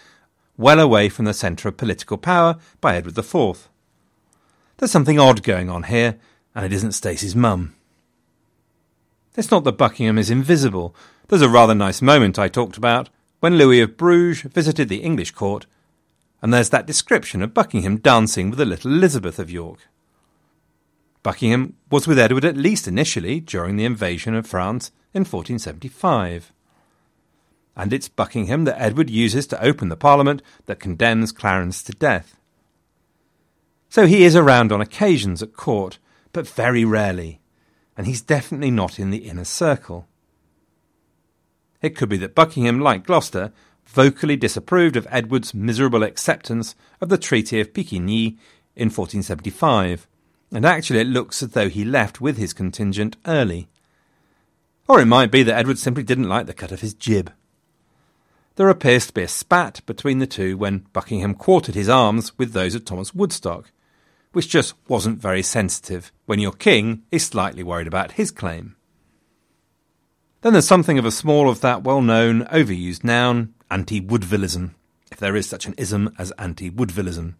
well 0.58 0.80
away 0.80 1.10
from 1.10 1.26
the 1.26 1.34
centre 1.34 1.70
of 1.70 1.78
political 1.78 2.18
power 2.18 2.58
by 2.82 2.96
Edward 2.96 3.16
IV. 3.16 3.70
There's 4.78 4.92
something 4.92 5.20
odd 5.20 5.44
going 5.44 5.70
on 5.70 5.84
here, 5.84 6.18
and 6.56 6.66
it 6.66 6.74
isn't 6.74 6.94
Stacey's 6.94 7.36
mum. 7.36 7.76
It's 9.36 9.52
not 9.52 9.64
that 9.66 9.78
Buckingham 9.78 10.18
is 10.18 10.32
invisible. 10.32 10.96
There's 11.28 11.44
a 11.44 11.50
rather 11.50 11.76
nice 11.76 12.02
moment 12.02 12.40
I 12.40 12.48
talked 12.48 12.76
about 12.76 13.10
when 13.40 13.56
Louis 13.56 13.82
of 13.82 13.96
Bruges 13.96 14.42
visited 14.52 14.90
the 14.90 15.04
English 15.04 15.32
court, 15.32 15.68
and 16.42 16.52
there's 16.52 16.72
that 16.72 16.88
description 16.88 17.44
of 17.44 17.54
Buckingham 17.54 17.98
dancing 17.98 18.50
with 18.50 18.58
the 18.58 18.66
little 18.66 18.92
Elizabeth 18.92 19.38
of 19.38 19.52
York. 19.52 19.82
Buckingham 21.22 21.76
was 21.92 22.08
with 22.08 22.18
Edward 22.18 22.44
at 22.44 22.58
least 22.58 22.88
initially 22.88 23.40
during 23.40 23.78
the 23.78 23.86
invasion 23.86 24.34
of 24.34 24.48
France 24.48 24.92
in 25.14 25.22
1475. 25.22 26.52
And 27.76 27.92
it's 27.92 28.08
Buckingham 28.08 28.66
that 28.66 28.82
Edward 28.82 29.10
uses 29.10 29.48
to 29.48 29.64
open 29.64 29.90
the 29.90 29.96
Parliament 29.96 30.42
that 30.66 30.80
condemns 30.80 31.32
Clarence 31.32 31.82
to 31.84 31.92
death. 31.94 32.38
So 33.90 34.08
he 34.08 34.24
is 34.24 34.36
around 34.36 34.72
on 34.72 34.82
occasions 34.82 35.44
at 35.44 35.54
court, 35.54 36.00
but 36.32 36.48
very 36.48 36.84
rarely, 36.84 37.40
and 37.96 38.08
he's 38.08 38.22
definitely 38.22 38.72
not 38.72 39.00
in 39.00 39.12
the 39.12 39.30
inner 39.30 39.46
circle. 39.46 40.08
It 41.82 41.96
could 41.96 42.10
be 42.10 42.18
that 42.18 42.34
Buckingham, 42.34 42.80
like 42.80 43.06
Gloucester, 43.06 43.52
vocally 43.86 44.36
disapproved 44.36 44.96
of 44.96 45.08
Edward's 45.12 45.54
miserable 45.54 46.02
acceptance 46.02 46.76
of 47.02 47.10
the 47.10 47.18
Treaty 47.18 47.60
of 47.60 47.74
Picquigny 47.74 48.38
in 48.76 48.90
1475, 48.90 50.08
and 50.52 50.66
actually 50.66 51.00
it 51.00 51.08
looks 51.08 51.44
as 51.44 51.50
though 51.50 51.70
he 51.70 51.84
left 51.84 52.22
with 52.22 52.38
his 52.38 52.54
contingent 52.54 53.18
early. 53.26 53.68
Or 54.88 55.00
it 55.00 55.06
might 55.06 55.32
be 55.32 55.44
that 55.44 55.58
Edward 55.58 55.78
simply 55.80 56.04
didn't 56.04 56.30
like 56.30 56.46
the 56.46 56.54
cut 56.54 56.72
of 56.72 56.82
his 56.82 56.94
jib. 56.94 57.32
There 58.56 58.70
appears 58.70 59.08
to 59.08 59.14
be 59.14 59.24
a 59.24 59.28
spat 59.28 59.84
between 59.86 60.20
the 60.20 60.28
two 60.28 60.58
when 60.58 60.86
Buckingham 60.94 61.34
quartered 61.34 61.76
his 61.76 61.90
arms 61.90 62.38
with 62.38 62.54
those 62.54 62.76
of 62.76 62.86
Thomas 62.86 63.14
Woodstock, 63.14 63.72
which 64.32 64.50
just 64.50 64.76
wasn't 64.88 65.20
very 65.20 65.42
sensitive 65.42 66.12
when 66.26 66.40
your 66.40 66.52
king 66.52 67.04
is 67.12 67.26
slightly 67.26 67.64
worried 67.64 67.88
about 67.88 68.14
his 68.14 68.30
claim. 68.30 68.76
Then 70.42 70.54
there's 70.54 70.68
something 70.68 71.00
of 71.00 71.06
a 71.06 71.12
small 71.12 71.50
of 71.50 71.62
that 71.62 71.84
well 71.84 72.02
known, 72.02 72.44
overused 72.46 73.04
noun, 73.04 73.54
anti 73.72 74.02
Woodvillism, 74.02 74.76
if 75.12 75.18
there 75.18 75.36
is 75.36 75.48
such 75.48 75.66
an 75.66 75.74
ism 75.78 76.14
as 76.20 76.32
anti 76.38 76.70
Woodvillism. 76.70 77.36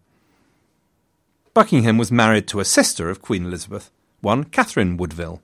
Buckingham 1.52 1.98
was 1.98 2.10
married 2.10 2.48
to 2.48 2.58
a 2.58 2.64
sister 2.64 3.08
of 3.10 3.22
Queen 3.22 3.44
Elizabeth, 3.44 3.92
one 4.20 4.42
Catherine 4.42 4.96
Woodville. 4.96 5.43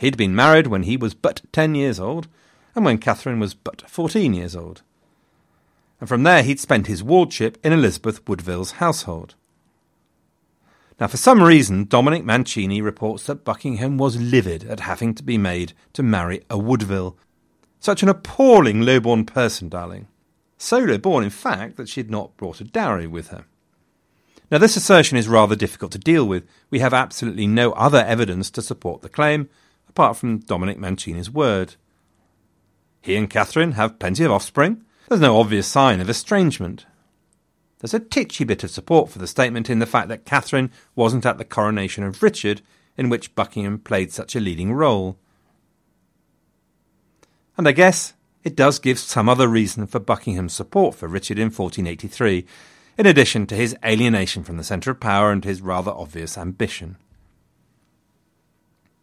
He'd 0.00 0.16
been 0.16 0.34
married 0.34 0.66
when 0.66 0.84
he 0.84 0.96
was 0.96 1.12
but 1.12 1.42
ten 1.52 1.74
years 1.74 2.00
old, 2.00 2.26
and 2.74 2.86
when 2.86 2.96
Catherine 2.96 3.38
was 3.38 3.52
but 3.52 3.82
fourteen 3.88 4.32
years 4.32 4.56
old. 4.56 4.80
And 6.00 6.08
from 6.08 6.22
there 6.22 6.42
he'd 6.42 6.58
spent 6.58 6.86
his 6.86 7.02
wardship 7.02 7.58
in 7.62 7.74
Elizabeth 7.74 8.26
Woodville's 8.26 8.72
household. 8.72 9.34
Now, 10.98 11.06
for 11.06 11.18
some 11.18 11.42
reason, 11.42 11.84
Dominic 11.84 12.24
Mancini 12.24 12.80
reports 12.80 13.24
that 13.24 13.44
Buckingham 13.44 13.98
was 13.98 14.18
livid 14.18 14.64
at 14.64 14.80
having 14.80 15.14
to 15.14 15.22
be 15.22 15.36
made 15.36 15.74
to 15.92 16.02
marry 16.02 16.44
a 16.48 16.56
Woodville. 16.56 17.18
Such 17.78 18.02
an 18.02 18.08
appalling 18.08 18.80
low-born 18.80 19.26
person, 19.26 19.68
darling. 19.68 20.08
So 20.56 20.78
low-born, 20.78 21.24
in 21.24 21.30
fact, 21.30 21.76
that 21.76 21.90
she 21.90 22.00
had 22.00 22.10
not 22.10 22.36
brought 22.38 22.62
a 22.62 22.64
dowry 22.64 23.06
with 23.06 23.28
her. 23.28 23.44
Now, 24.50 24.56
this 24.56 24.76
assertion 24.76 25.18
is 25.18 25.28
rather 25.28 25.56
difficult 25.56 25.92
to 25.92 25.98
deal 25.98 26.26
with. 26.26 26.44
We 26.70 26.78
have 26.78 26.94
absolutely 26.94 27.46
no 27.46 27.72
other 27.72 28.04
evidence 28.06 28.50
to 28.52 28.62
support 28.62 29.02
the 29.02 29.10
claim, 29.10 29.50
apart 29.90 30.16
from 30.16 30.38
Dominic 30.38 30.78
Mancini's 30.78 31.30
word. 31.30 31.74
He 33.02 33.16
and 33.16 33.28
Catherine 33.28 33.72
have 33.72 33.98
plenty 33.98 34.24
of 34.24 34.30
offspring. 34.30 34.84
There's 35.08 35.20
no 35.20 35.38
obvious 35.38 35.66
sign 35.66 36.00
of 36.00 36.08
estrangement. 36.08 36.86
There's 37.80 37.94
a 37.94 37.98
titchy 38.00 38.44
bit 38.44 38.62
of 38.62 38.70
support 38.70 39.10
for 39.10 39.18
the 39.18 39.26
statement 39.26 39.68
in 39.68 39.80
the 39.80 39.86
fact 39.86 40.08
that 40.08 40.24
Catherine 40.24 40.70
wasn't 40.94 41.26
at 41.26 41.38
the 41.38 41.44
coronation 41.44 42.04
of 42.04 42.22
Richard, 42.22 42.62
in 42.96 43.08
which 43.08 43.34
Buckingham 43.34 43.78
played 43.78 44.12
such 44.12 44.36
a 44.36 44.40
leading 44.40 44.72
role. 44.72 45.18
And 47.56 47.66
I 47.66 47.72
guess 47.72 48.14
it 48.44 48.54
does 48.54 48.78
give 48.78 48.98
some 48.98 49.28
other 49.28 49.48
reason 49.48 49.86
for 49.86 49.98
Buckingham's 49.98 50.52
support 50.52 50.94
for 50.94 51.08
Richard 51.08 51.38
in 51.38 51.46
1483, 51.46 52.46
in 52.96 53.06
addition 53.06 53.46
to 53.46 53.56
his 53.56 53.76
alienation 53.84 54.44
from 54.44 54.56
the 54.56 54.64
centre 54.64 54.92
of 54.92 55.00
power 55.00 55.32
and 55.32 55.44
his 55.44 55.60
rather 55.60 55.90
obvious 55.90 56.38
ambition. 56.38 56.96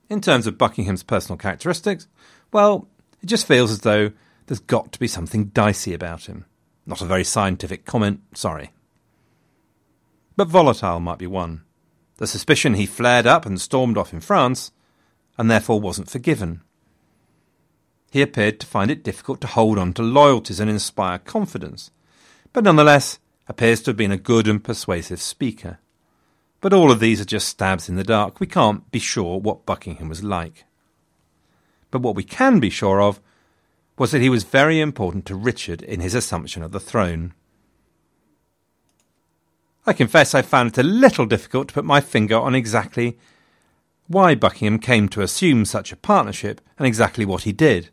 In 0.09 0.21
terms 0.21 0.47
of 0.47 0.57
Buckingham's 0.57 1.03
personal 1.03 1.37
characteristics, 1.37 2.07
well, 2.51 2.87
it 3.21 3.25
just 3.25 3.47
feels 3.47 3.71
as 3.71 3.81
though 3.81 4.11
there's 4.45 4.59
got 4.59 4.91
to 4.93 4.99
be 4.99 5.07
something 5.07 5.45
dicey 5.45 5.93
about 5.93 6.25
him. 6.27 6.45
Not 6.85 7.01
a 7.01 7.05
very 7.05 7.25
scientific 7.25 7.85
comment, 7.85 8.21
sorry. 8.33 8.71
But 10.37 10.47
volatile 10.47 10.99
might 10.99 11.17
be 11.17 11.27
one. 11.27 11.63
The 12.17 12.27
suspicion 12.27 12.75
he 12.75 12.85
flared 12.85 13.27
up 13.27 13.45
and 13.45 13.59
stormed 13.59 13.97
off 13.97 14.13
in 14.13 14.21
France, 14.21 14.71
and 15.37 15.51
therefore 15.51 15.81
wasn't 15.81 16.09
forgiven. 16.09 16.61
He 18.11 18.21
appeared 18.21 18.59
to 18.61 18.67
find 18.67 18.89
it 18.89 19.03
difficult 19.03 19.41
to 19.41 19.47
hold 19.47 19.77
on 19.77 19.93
to 19.93 20.01
loyalties 20.01 20.59
and 20.59 20.69
inspire 20.69 21.19
confidence, 21.19 21.91
but 22.53 22.63
nonetheless 22.63 23.19
appears 23.47 23.81
to 23.81 23.89
have 23.91 23.97
been 23.97 24.11
a 24.11 24.17
good 24.17 24.47
and 24.47 24.63
persuasive 24.63 25.21
speaker. 25.21 25.79
But 26.59 26.73
all 26.73 26.91
of 26.91 26.99
these 26.99 27.21
are 27.21 27.25
just 27.25 27.47
stabs 27.47 27.87
in 27.87 27.95
the 27.95 28.03
dark. 28.03 28.39
We 28.39 28.47
can't 28.47 28.89
be 28.91 28.99
sure 28.99 29.39
what 29.39 29.65
Buckingham 29.65 30.09
was 30.09 30.23
like. 30.23 30.65
But 31.91 32.01
what 32.01 32.15
we 32.15 32.23
can 32.23 32.59
be 32.59 32.69
sure 32.69 33.01
of 33.01 33.21
was 33.97 34.11
that 34.11 34.21
he 34.21 34.29
was 34.29 34.43
very 34.43 34.79
important 34.79 35.25
to 35.25 35.35
Richard 35.35 35.81
in 35.81 35.99
his 35.99 36.13
assumption 36.13 36.63
of 36.63 36.71
the 36.71 36.79
throne. 36.79 37.33
I 39.85 39.93
confess 39.93 40.35
I 40.35 40.41
found 40.41 40.69
it 40.69 40.77
a 40.77 40.83
little 40.83 41.25
difficult 41.25 41.69
to 41.69 41.73
put 41.75 41.85
my 41.85 42.01
finger 42.01 42.35
on 42.35 42.53
exactly 42.53 43.17
why 44.07 44.35
Buckingham 44.35 44.79
came 44.79 45.07
to 45.09 45.21
assume 45.21 45.65
such 45.65 45.91
a 45.91 45.97
partnership 45.97 46.61
and 46.77 46.87
exactly 46.87 47.25
what 47.25 47.43
he 47.43 47.51
did. 47.51 47.89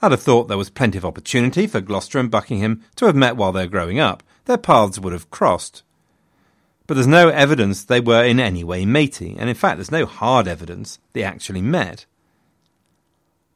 I'd 0.00 0.12
have 0.12 0.22
thought 0.22 0.48
there 0.48 0.58
was 0.58 0.70
plenty 0.70 0.98
of 0.98 1.04
opportunity 1.04 1.66
for 1.66 1.80
Gloucester 1.80 2.18
and 2.18 2.30
Buckingham 2.30 2.82
to 2.96 3.06
have 3.06 3.16
met 3.16 3.36
while 3.36 3.52
they 3.52 3.64
were 3.64 3.70
growing 3.70 3.98
up. 3.98 4.22
Their 4.44 4.58
paths 4.58 4.98
would 4.98 5.12
have 5.12 5.30
crossed 5.30 5.82
but 6.86 6.94
there's 6.94 7.06
no 7.06 7.28
evidence 7.28 7.84
they 7.84 8.00
were 8.00 8.24
in 8.24 8.38
any 8.38 8.62
way 8.62 8.84
matey, 8.84 9.36
and 9.38 9.48
in 9.48 9.54
fact, 9.54 9.78
there's 9.78 9.90
no 9.90 10.06
hard 10.06 10.46
evidence 10.46 10.98
they 11.12 11.22
actually 11.22 11.62
met. 11.62 12.06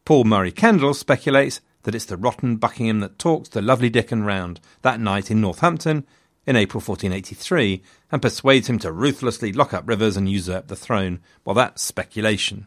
Paul 0.04 0.24
Murray 0.24 0.52
Kendall 0.52 0.94
speculates 0.94 1.60
that 1.82 1.94
it's 1.94 2.06
the 2.06 2.16
rotten 2.16 2.56
Buckingham 2.56 3.00
that 3.00 3.18
talks 3.18 3.48
the 3.50 3.62
lovely 3.62 3.90
Dickon 3.90 4.24
round 4.24 4.60
that 4.82 5.00
night 5.00 5.30
in 5.30 5.40
Northampton 5.40 6.06
in 6.46 6.56
April 6.56 6.80
1483 6.80 7.82
and 8.10 8.22
persuades 8.22 8.68
him 8.68 8.78
to 8.78 8.90
ruthlessly 8.90 9.52
lock 9.52 9.74
up 9.74 9.86
Rivers 9.86 10.16
and 10.16 10.28
usurp 10.28 10.68
the 10.68 10.76
throne. 10.76 11.20
Well, 11.44 11.54
that's 11.54 11.82
speculation. 11.82 12.66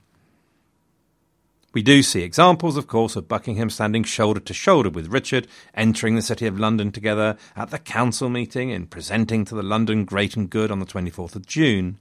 We 1.73 1.81
do 1.81 2.03
see 2.03 2.21
examples, 2.21 2.75
of 2.75 2.87
course, 2.87 3.15
of 3.15 3.29
Buckingham 3.29 3.69
standing 3.69 4.03
shoulder 4.03 4.41
to 4.41 4.53
shoulder 4.53 4.89
with 4.89 5.07
Richard, 5.07 5.47
entering 5.73 6.15
the 6.15 6.21
City 6.21 6.45
of 6.45 6.59
London 6.59 6.91
together 6.91 7.37
at 7.55 7.71
the 7.71 7.79
council 7.79 8.29
meeting 8.29 8.71
and 8.71 8.89
presenting 8.89 9.45
to 9.45 9.55
the 9.55 9.63
London 9.63 10.03
Great 10.03 10.35
and 10.35 10.49
Good 10.49 10.69
on 10.69 10.79
the 10.79 10.85
24th 10.85 11.35
of 11.35 11.45
June. 11.45 11.97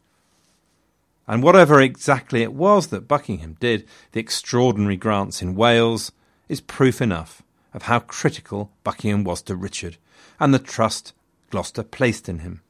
And 1.29 1.41
whatever 1.45 1.81
exactly 1.81 2.43
it 2.43 2.53
was 2.53 2.89
that 2.89 3.07
Buckingham 3.07 3.57
did, 3.61 3.87
the 4.11 4.19
extraordinary 4.19 4.97
grants 4.97 5.41
in 5.41 5.55
Wales, 5.55 6.11
is 6.49 6.61
proof 6.61 7.00
enough 7.00 7.43
of 7.73 7.83
how 7.83 8.00
critical 8.00 8.73
Buckingham 8.83 9.23
was 9.23 9.41
to 9.43 9.55
Richard 9.55 9.99
and 10.41 10.53
the 10.53 10.59
trust 10.59 11.12
Gloucester 11.50 11.85
placed 11.85 12.29
in 12.29 12.41
him, 12.41 12.62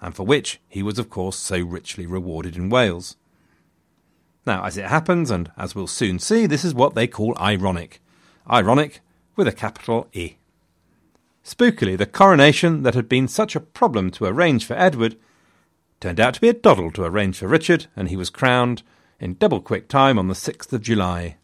and 0.00 0.14
for 0.14 0.24
which 0.24 0.60
he 0.68 0.82
was, 0.82 0.98
of 0.98 1.10
course, 1.10 1.36
so 1.36 1.58
richly 1.58 2.06
rewarded 2.06 2.56
in 2.56 2.70
Wales. 2.70 3.16
Now, 4.46 4.64
as 4.64 4.76
it 4.76 4.86
happens, 4.86 5.30
and 5.30 5.50
as 5.56 5.74
we'll 5.74 5.86
soon 5.86 6.18
see, 6.18 6.46
this 6.46 6.64
is 6.64 6.74
what 6.74 6.94
they 6.94 7.06
call 7.06 7.36
ironic. 7.38 8.00
Ironic 8.50 9.00
with 9.36 9.46
a 9.46 9.52
capital 9.52 10.08
E. 10.12 10.36
Spookily, 11.44 11.96
the 11.96 12.06
coronation 12.06 12.82
that 12.82 12.94
had 12.94 13.08
been 13.08 13.28
such 13.28 13.56
a 13.56 13.60
problem 13.60 14.10
to 14.12 14.26
arrange 14.26 14.64
for 14.64 14.74
Edward 14.74 15.16
turned 16.00 16.20
out 16.20 16.34
to 16.34 16.40
be 16.40 16.48
a 16.48 16.54
doddle 16.54 16.90
to 16.92 17.04
arrange 17.04 17.38
for 17.38 17.48
Richard, 17.48 17.86
and 17.94 18.08
he 18.08 18.16
was 18.16 18.30
crowned 18.30 18.82
in 19.18 19.34
double 19.34 19.60
quick 19.60 19.88
time 19.88 20.18
on 20.18 20.28
the 20.28 20.34
6th 20.34 20.72
of 20.72 20.82
July. 20.82 21.36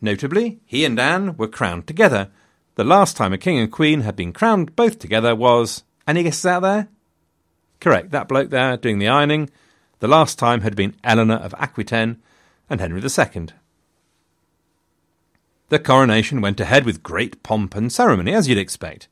Notably, 0.00 0.60
he 0.64 0.84
and 0.84 0.98
Anne 1.00 1.36
were 1.36 1.48
crowned 1.48 1.86
together. 1.86 2.30
The 2.76 2.84
last 2.84 3.16
time 3.16 3.32
a 3.32 3.38
king 3.38 3.58
and 3.58 3.72
queen 3.72 4.02
had 4.02 4.14
been 4.14 4.32
crowned 4.32 4.76
both 4.76 4.98
together 4.98 5.34
was. 5.34 5.82
Any 6.06 6.22
guesses 6.22 6.46
out 6.46 6.60
there? 6.60 6.88
Correct, 7.80 8.10
that 8.12 8.28
bloke 8.28 8.50
there 8.50 8.76
doing 8.76 8.98
the 8.98 9.08
ironing. 9.08 9.50
The 9.98 10.08
last 10.08 10.38
time 10.38 10.60
had 10.60 10.76
been 10.76 10.94
Eleanor 11.02 11.36
of 11.36 11.54
Aquitaine 11.54 12.20
and 12.68 12.80
Henry 12.80 13.00
II. 13.00 13.46
The 15.68 15.78
coronation 15.78 16.40
went 16.40 16.60
ahead 16.60 16.84
with 16.84 17.02
great 17.02 17.42
pomp 17.42 17.74
and 17.74 17.90
ceremony, 17.90 18.32
as 18.32 18.46
you'd 18.46 18.58
expect. 18.58 19.08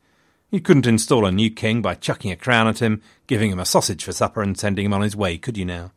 You 0.50 0.60
couldn't 0.60 0.86
install 0.86 1.26
a 1.26 1.32
new 1.32 1.50
king 1.50 1.82
by 1.82 1.94
chucking 1.94 2.30
a 2.30 2.36
crown 2.36 2.68
at 2.68 2.80
him, 2.80 3.02
giving 3.26 3.50
him 3.50 3.58
a 3.58 3.64
sausage 3.64 4.04
for 4.04 4.12
supper, 4.12 4.42
and 4.42 4.56
sending 4.56 4.84
him 4.84 4.92
on 4.92 5.02
his 5.02 5.16
way, 5.16 5.36
could 5.38 5.56
you 5.56 5.64
now? 5.64 5.92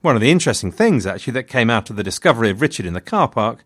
One 0.00 0.16
of 0.16 0.20
the 0.20 0.32
interesting 0.32 0.72
things, 0.72 1.06
actually, 1.06 1.34
that 1.34 1.44
came 1.44 1.70
out 1.70 1.90
of 1.90 1.96
the 1.96 2.02
discovery 2.02 2.50
of 2.50 2.60
Richard 2.60 2.86
in 2.86 2.94
the 2.94 3.00
car 3.00 3.28
park, 3.28 3.64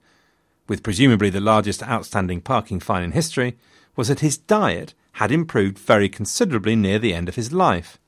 with 0.69 0.83
presumably 0.83 1.31
the 1.31 1.41
largest 1.41 1.83
outstanding 1.83 2.43
parking 2.43 2.81
fine 2.81 3.05
in 3.05 3.13
history, 3.13 3.57
was 3.95 4.09
that 4.09 4.21
his 4.21 4.37
diet 4.37 4.93
had 5.13 5.33
improved 5.33 5.79
very 5.79 6.11
considerably 6.11 6.77
near 6.77 6.99
the 6.99 7.15
end 7.15 7.29
of 7.29 7.37
his 7.37 7.53
life. 7.53 7.99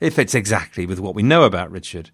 It 0.00 0.12
fits 0.12 0.34
exactly 0.34 0.86
with 0.86 1.00
what 1.00 1.14
we 1.14 1.22
know 1.22 1.42
about 1.42 1.70
Richard. 1.70 2.10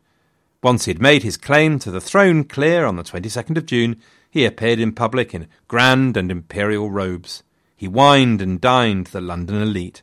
Once 0.63 0.87
he 0.87 0.91
had 0.91 1.03
made 1.03 1.23
his 1.23 1.37
claim 1.37 1.79
to 1.79 1.91
the 1.91 2.01
throne 2.01 2.45
clear 2.45 2.87
on 2.87 2.97
the 2.97 3.03
22nd 3.03 3.59
of 3.59 3.67
June, 3.67 4.01
he 4.31 4.47
appeared 4.47 4.79
in 4.79 4.93
public 4.93 5.35
in 5.35 5.49
grand 5.69 6.17
and 6.17 6.31
imperial 6.31 6.91
robes. 6.91 7.43
He 7.77 7.87
wined 7.87 8.41
and 8.41 8.61
dined 8.61 9.09
the 9.09 9.21
London 9.21 9.61
elite. 9.61 10.03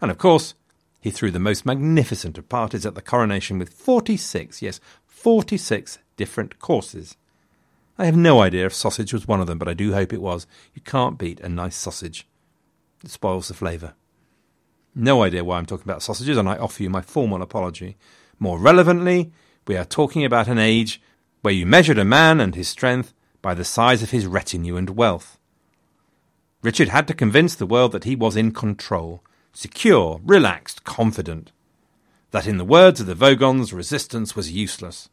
And 0.00 0.10
of 0.10 0.16
course, 0.16 0.54
he 1.00 1.10
threw 1.10 1.30
the 1.30 1.38
most 1.38 1.66
magnificent 1.66 2.38
of 2.38 2.48
parties 2.48 2.86
at 2.86 2.94
the 2.94 3.02
coronation 3.02 3.58
with 3.58 3.74
46, 3.74 4.62
yes, 4.62 4.80
46 5.06 5.98
different 6.16 6.58
courses. 6.58 7.16
I 7.98 8.06
have 8.06 8.16
no 8.16 8.40
idea 8.40 8.66
if 8.66 8.74
sausage 8.74 9.12
was 9.12 9.28
one 9.28 9.40
of 9.40 9.46
them, 9.46 9.58
but 9.58 9.68
I 9.68 9.74
do 9.74 9.92
hope 9.92 10.12
it 10.12 10.22
was. 10.22 10.46
You 10.74 10.82
can't 10.82 11.18
beat 11.18 11.40
a 11.40 11.48
nice 11.48 11.76
sausage. 11.76 12.26
It 13.04 13.10
spoils 13.10 13.48
the 13.48 13.54
flavour. 13.54 13.94
No 14.98 15.22
idea 15.22 15.44
why 15.44 15.58
I'm 15.58 15.66
talking 15.66 15.84
about 15.84 16.02
sausages, 16.02 16.38
and 16.38 16.48
I 16.48 16.56
offer 16.56 16.82
you 16.82 16.88
my 16.88 17.02
formal 17.02 17.42
apology. 17.42 17.98
More 18.38 18.58
relevantly, 18.58 19.30
we 19.66 19.76
are 19.76 19.84
talking 19.84 20.24
about 20.24 20.48
an 20.48 20.58
age 20.58 21.02
where 21.42 21.52
you 21.52 21.66
measured 21.66 21.98
a 21.98 22.04
man 22.04 22.40
and 22.40 22.54
his 22.54 22.68
strength 22.68 23.12
by 23.42 23.52
the 23.52 23.62
size 23.62 24.02
of 24.02 24.10
his 24.10 24.26
retinue 24.26 24.78
and 24.78 24.88
wealth. 24.88 25.38
Richard 26.62 26.88
had 26.88 27.06
to 27.08 27.14
convince 27.14 27.54
the 27.54 27.66
world 27.66 27.92
that 27.92 28.04
he 28.04 28.16
was 28.16 28.36
in 28.36 28.52
control, 28.52 29.22
secure, 29.52 30.18
relaxed, 30.24 30.84
confident. 30.84 31.52
That, 32.30 32.46
in 32.46 32.56
the 32.56 32.64
words 32.64 32.98
of 32.98 33.06
the 33.06 33.14
Vogons, 33.14 33.74
resistance 33.74 34.34
was 34.34 34.50
useless. 34.50 35.10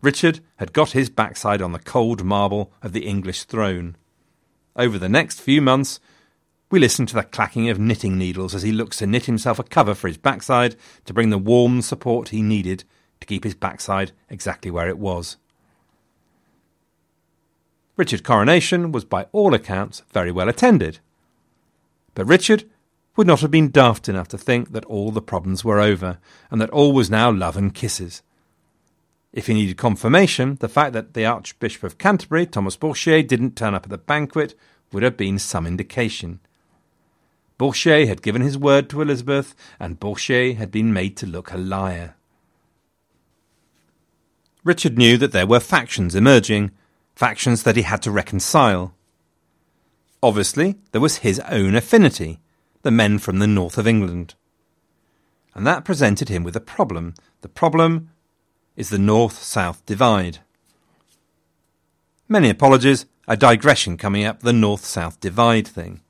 Richard 0.00 0.38
had 0.56 0.72
got 0.72 0.92
his 0.92 1.10
backside 1.10 1.60
on 1.60 1.72
the 1.72 1.80
cold 1.80 2.22
marble 2.22 2.70
of 2.82 2.92
the 2.92 3.04
English 3.04 3.42
throne. 3.42 3.96
Over 4.76 4.96
the 4.96 5.08
next 5.08 5.40
few 5.40 5.60
months, 5.60 5.98
we 6.70 6.80
listen 6.80 7.06
to 7.06 7.14
the 7.14 7.22
clacking 7.22 7.68
of 7.68 7.78
knitting 7.78 8.18
needles 8.18 8.54
as 8.54 8.62
he 8.62 8.72
looks 8.72 8.98
to 8.98 9.06
knit 9.06 9.26
himself 9.26 9.58
a 9.58 9.64
cover 9.64 9.94
for 9.94 10.08
his 10.08 10.16
backside 10.16 10.76
to 11.04 11.14
bring 11.14 11.30
the 11.30 11.38
warm 11.38 11.82
support 11.82 12.30
he 12.30 12.42
needed 12.42 12.84
to 13.20 13.26
keep 13.26 13.44
his 13.44 13.54
backside 13.54 14.12
exactly 14.28 14.70
where 14.70 14.88
it 14.88 14.98
was. 14.98 15.36
Richard's 17.96 18.22
coronation 18.22 18.90
was 18.90 19.04
by 19.04 19.26
all 19.30 19.54
accounts 19.54 20.02
very 20.12 20.32
well 20.32 20.48
attended. 20.48 20.98
But 22.14 22.26
Richard 22.26 22.68
would 23.16 23.26
not 23.26 23.40
have 23.40 23.50
been 23.50 23.70
daft 23.70 24.08
enough 24.08 24.28
to 24.28 24.38
think 24.38 24.72
that 24.72 24.84
all 24.86 25.12
the 25.12 25.22
problems 25.22 25.64
were 25.64 25.80
over, 25.80 26.18
and 26.50 26.60
that 26.60 26.70
all 26.70 26.92
was 26.92 27.10
now 27.10 27.30
love 27.30 27.56
and 27.56 27.72
kisses. 27.72 28.22
If 29.32 29.46
he 29.46 29.54
needed 29.54 29.76
confirmation, 29.76 30.56
the 30.60 30.68
fact 30.68 30.92
that 30.94 31.14
the 31.14 31.26
Archbishop 31.26 31.84
of 31.84 31.98
Canterbury, 31.98 32.46
Thomas 32.46 32.76
Bourchier, 32.76 33.22
didn't 33.22 33.56
turn 33.56 33.74
up 33.74 33.84
at 33.84 33.90
the 33.90 33.98
banquet 33.98 34.54
would 34.92 35.02
have 35.02 35.16
been 35.16 35.38
some 35.38 35.66
indication. 35.66 36.40
Bourchier 37.56 38.06
had 38.06 38.22
given 38.22 38.42
his 38.42 38.58
word 38.58 38.90
to 38.90 39.00
Elizabeth, 39.00 39.54
and 39.78 40.00
Bourchier 40.00 40.54
had 40.54 40.70
been 40.70 40.92
made 40.92 41.16
to 41.18 41.26
look 41.26 41.52
a 41.52 41.56
liar. 41.56 42.14
Richard 44.64 44.96
knew 44.98 45.16
that 45.18 45.32
there 45.32 45.46
were 45.46 45.60
factions 45.60 46.14
emerging, 46.14 46.70
factions 47.14 47.62
that 47.62 47.76
he 47.76 47.82
had 47.82 48.02
to 48.02 48.10
reconcile. 48.10 48.94
Obviously, 50.22 50.76
there 50.92 51.00
was 51.00 51.18
his 51.18 51.38
own 51.40 51.74
affinity, 51.74 52.40
the 52.82 52.90
men 52.90 53.18
from 53.18 53.38
the 53.38 53.46
north 53.46 53.78
of 53.78 53.86
England. 53.86 54.34
And 55.54 55.66
that 55.66 55.84
presented 55.84 56.28
him 56.28 56.42
with 56.42 56.56
a 56.56 56.60
problem. 56.60 57.14
The 57.42 57.48
problem 57.48 58.10
is 58.74 58.88
the 58.88 58.98
north 58.98 59.42
south 59.42 59.84
divide. 59.86 60.38
Many 62.26 62.48
apologies, 62.48 63.06
a 63.28 63.36
digression 63.36 63.96
coming 63.96 64.24
up 64.24 64.40
the 64.40 64.52
north 64.52 64.84
south 64.84 65.20
divide 65.20 65.68
thing. 65.68 66.00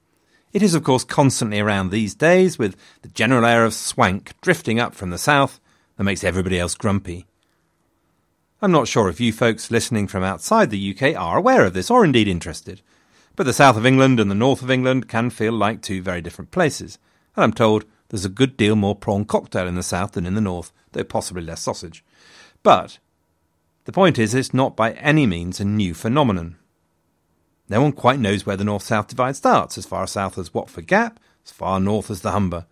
It 0.55 0.63
is, 0.63 0.77
of 0.77 0.85
course, 0.85 1.03
constantly 1.03 1.59
around 1.59 1.91
these 1.91 2.15
days, 2.15 2.61
with 2.61 2.77
the 3.03 3.09
general 3.09 3.45
air 3.45 3.65
of 3.65 3.75
swank 3.75 4.41
drifting 4.41 4.79
up 4.79 4.95
from 4.95 5.11
the 5.11 5.19
south 5.19 5.59
that 5.97 6.05
makes 6.05 6.23
everybody 6.23 6.61
else 6.61 6.77
grumpy. 6.77 7.27
I'm 8.63 8.71
not 8.71 8.87
sure 8.87 9.09
if 9.09 9.21
you 9.21 9.33
folks 9.33 9.73
listening 9.73 10.07
from 10.07 10.23
outside 10.23 10.71
the 10.71 10.97
UK 10.97 11.21
are 11.21 11.37
aware 11.37 11.65
of 11.65 11.75
this 11.75 11.91
or 11.91 12.05
indeed 12.05 12.29
interested, 12.29 12.83
but 13.35 13.47
the 13.47 13.53
south 13.53 13.77
of 13.77 13.85
England 13.85 14.21
and 14.21 14.31
the 14.31 14.35
north 14.37 14.63
of 14.63 14.71
England 14.71 15.09
can 15.09 15.29
feel 15.29 15.53
like 15.53 15.83
two 15.83 16.01
very 16.01 16.23
different 16.23 16.53
places, 16.53 17.01
and 17.35 17.43
I'm 17.43 17.53
told 17.53 17.85
there's 18.11 18.25
a 18.25 18.29
good 18.29 18.57
deal 18.57 18.77
more 18.77 18.95
prawn 18.95 19.25
cocktail 19.25 19.67
in 19.67 19.75
the 19.75 19.83
south 19.83 20.13
than 20.13 20.25
in 20.25 20.37
the 20.37 20.41
north, 20.41 20.73
though 20.93 21.03
possibly 21.03 21.43
less 21.43 21.63
sausage. 21.63 22.05
But 22.63 23.01
the 23.87 23.93
point 23.93 24.21
is, 24.21 24.35
it's 24.35 24.55
not 24.55 24.77
by 24.77 24.93
any 24.93 25.27
means 25.27 25.59
a 25.59 25.65
new 25.65 25.95
phenomenon. 25.95 26.59
No 27.69 27.81
one 27.81 27.93
quite 27.93 28.21
knows 28.21 28.45
where 28.45 28.57
the 28.57 28.65
north 28.65 28.83
south 28.83 29.09
divide 29.09 29.37
starts, 29.37 29.79
as 29.79 29.87
far 29.87 30.07
south 30.07 30.39
as 30.39 30.53
Watford 30.53 30.87
Gap, 30.87 31.19
as 31.45 31.51
far 31.51 31.81
north 31.81 32.11
as 32.11 32.21
the 32.21 32.33
Humber. 32.33 32.67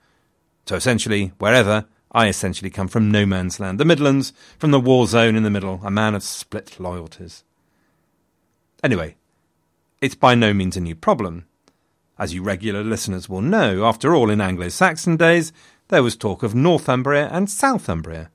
So 0.66 0.76
essentially, 0.76 1.32
wherever, 1.38 1.86
I 2.12 2.28
essentially 2.28 2.70
come 2.70 2.88
from 2.88 3.10
no 3.10 3.24
man's 3.24 3.58
land, 3.58 3.80
the 3.80 3.84
Midlands, 3.86 4.32
from 4.58 4.70
the 4.70 4.80
war 4.80 5.06
zone 5.06 5.34
in 5.34 5.42
the 5.42 5.50
middle, 5.50 5.80
a 5.82 5.90
man 5.90 6.14
of 6.14 6.22
split 6.22 6.78
loyalties. 6.78 7.42
Anyway, 8.84 9.16
it's 10.00 10.14
by 10.14 10.34
no 10.34 10.52
means 10.52 10.76
a 10.76 10.80
new 10.80 10.94
problem. 10.94 11.46
As 12.18 12.34
you 12.34 12.42
regular 12.42 12.84
listeners 12.84 13.28
will 13.28 13.40
know, 13.40 13.84
after 13.86 14.14
all, 14.14 14.28
in 14.28 14.40
Anglo 14.40 14.68
Saxon 14.68 15.16
days, 15.16 15.52
there 15.88 16.02
was 16.02 16.16
talk 16.16 16.42
of 16.42 16.54
Northumbria 16.54 17.28
and 17.28 17.48
Southumbria. 17.48 18.28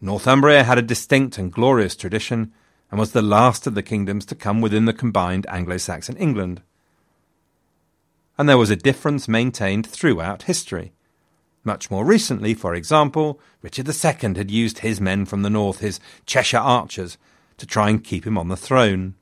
Northumbria 0.00 0.64
had 0.64 0.78
a 0.78 0.82
distinct 0.82 1.36
and 1.36 1.52
glorious 1.52 1.96
tradition, 1.96 2.52
and 2.90 2.98
was 2.98 3.12
the 3.12 3.22
last 3.22 3.66
of 3.66 3.74
the 3.74 3.82
kingdoms 3.82 4.26
to 4.26 4.34
come 4.34 4.60
within 4.60 4.84
the 4.84 4.92
combined 4.92 5.46
Anglo 5.48 5.76
Saxon 5.76 6.16
England. 6.16 6.62
And 8.36 8.48
there 8.48 8.58
was 8.58 8.70
a 8.70 8.76
difference 8.76 9.28
maintained 9.28 9.86
throughout 9.86 10.44
history. 10.44 10.92
Much 11.62 11.90
more 11.90 12.04
recently, 12.04 12.54
for 12.54 12.74
example, 12.74 13.38
Richard 13.62 13.86
II 13.86 14.34
had 14.34 14.50
used 14.50 14.78
his 14.78 15.00
men 15.00 15.26
from 15.26 15.42
the 15.42 15.50
north, 15.50 15.80
his 15.80 16.00
Cheshire 16.26 16.56
archers, 16.56 17.18
to 17.58 17.66
try 17.66 17.90
and 17.90 18.02
keep 18.02 18.26
him 18.26 18.38
on 18.38 18.48
the 18.48 18.56
throne. 18.56 19.14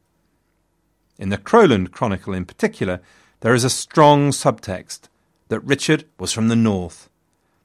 In 1.18 1.30
the 1.30 1.38
Crowland 1.38 1.90
Chronicle 1.90 2.32
in 2.32 2.44
particular, 2.44 3.00
there 3.40 3.54
is 3.54 3.64
a 3.64 3.70
strong 3.70 4.30
subtext 4.30 5.08
that 5.48 5.60
Richard 5.60 6.04
was 6.18 6.32
from 6.32 6.48
the 6.48 6.56
north, 6.56 7.10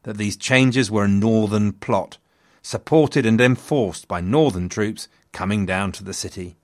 that 0.03 0.17
these 0.17 0.35
changes 0.35 0.89
were 0.89 1.05
a 1.05 1.07
northern 1.07 1.73
plot, 1.73 2.17
supported 2.63 3.25
and 3.25 3.39
enforced 3.39 4.07
by 4.07 4.21
northern 4.21 4.69
troops 4.69 5.07
coming 5.33 5.65
down 5.65 5.91
to 5.91 6.03
the 6.03 6.13
city. 6.13 6.55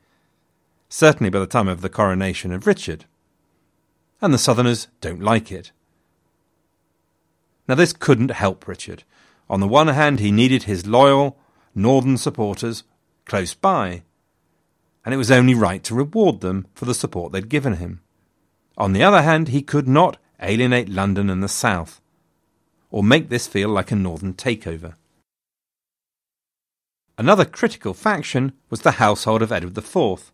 Certainly 0.88 1.30
by 1.32 1.40
the 1.40 1.48
time 1.48 1.68
of 1.68 1.82
the 1.82 1.90
coronation 1.90 2.54
of 2.54 2.66
Richard. 2.66 3.06
And 4.22 4.34
the 4.34 4.38
Southerners 4.38 4.88
don't 5.02 5.22
like 5.22 5.52
it. 5.52 5.72
Now, 7.68 7.76
this 7.76 7.94
couldn't 7.94 8.32
help 8.32 8.68
Richard. 8.68 9.04
On 9.50 9.60
the 9.60 9.68
one 9.68 9.90
hand, 9.90 10.20
he 10.20 10.32
needed 10.32 10.64
his 10.64 10.88
loyal 10.88 11.38
northern 11.76 12.18
supporters 12.18 12.84
close 13.26 13.54
by, 13.54 14.04
and 15.06 15.14
it 15.14 15.18
was 15.18 15.30
only 15.30 15.54
right 15.54 15.84
to 15.84 15.94
reward 15.94 16.42
them 16.42 16.66
for 16.74 16.86
the 16.86 16.96
support 16.96 17.32
they'd 17.32 17.50
given 17.50 17.76
him. 17.76 18.02
On 18.78 18.94
the 18.94 19.04
other 19.04 19.22
hand, 19.22 19.50
he 19.50 19.62
could 19.62 19.88
not 19.88 20.18
alienate 20.42 20.90
London 20.90 21.30
and 21.30 21.44
the 21.44 21.48
South. 21.48 22.02
or 22.92 23.04
make 23.04 23.30
this 23.30 23.48
feel 23.48 23.70
like 23.70 23.92
a 23.92 23.96
northern 23.96 24.34
takeover. 24.34 24.96
Another 27.20 27.44
critical 27.44 27.94
faction 27.94 28.54
was 28.70 28.80
the 28.80 28.92
household 28.92 29.42
of 29.42 29.52
Edward 29.52 29.78
IV. 29.78 30.32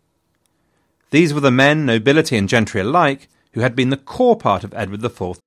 These 1.10 1.34
were 1.34 1.40
the 1.40 1.50
men, 1.50 1.84
nobility, 1.84 2.36
and 2.36 2.48
gentry 2.48 2.80
alike 2.80 3.26
who 3.54 3.60
had 3.60 3.74
been 3.74 3.90
the 3.90 3.96
core 3.96 4.36
part 4.36 4.62
of 4.62 4.72
Edward 4.72 5.04
IV. 5.04 5.40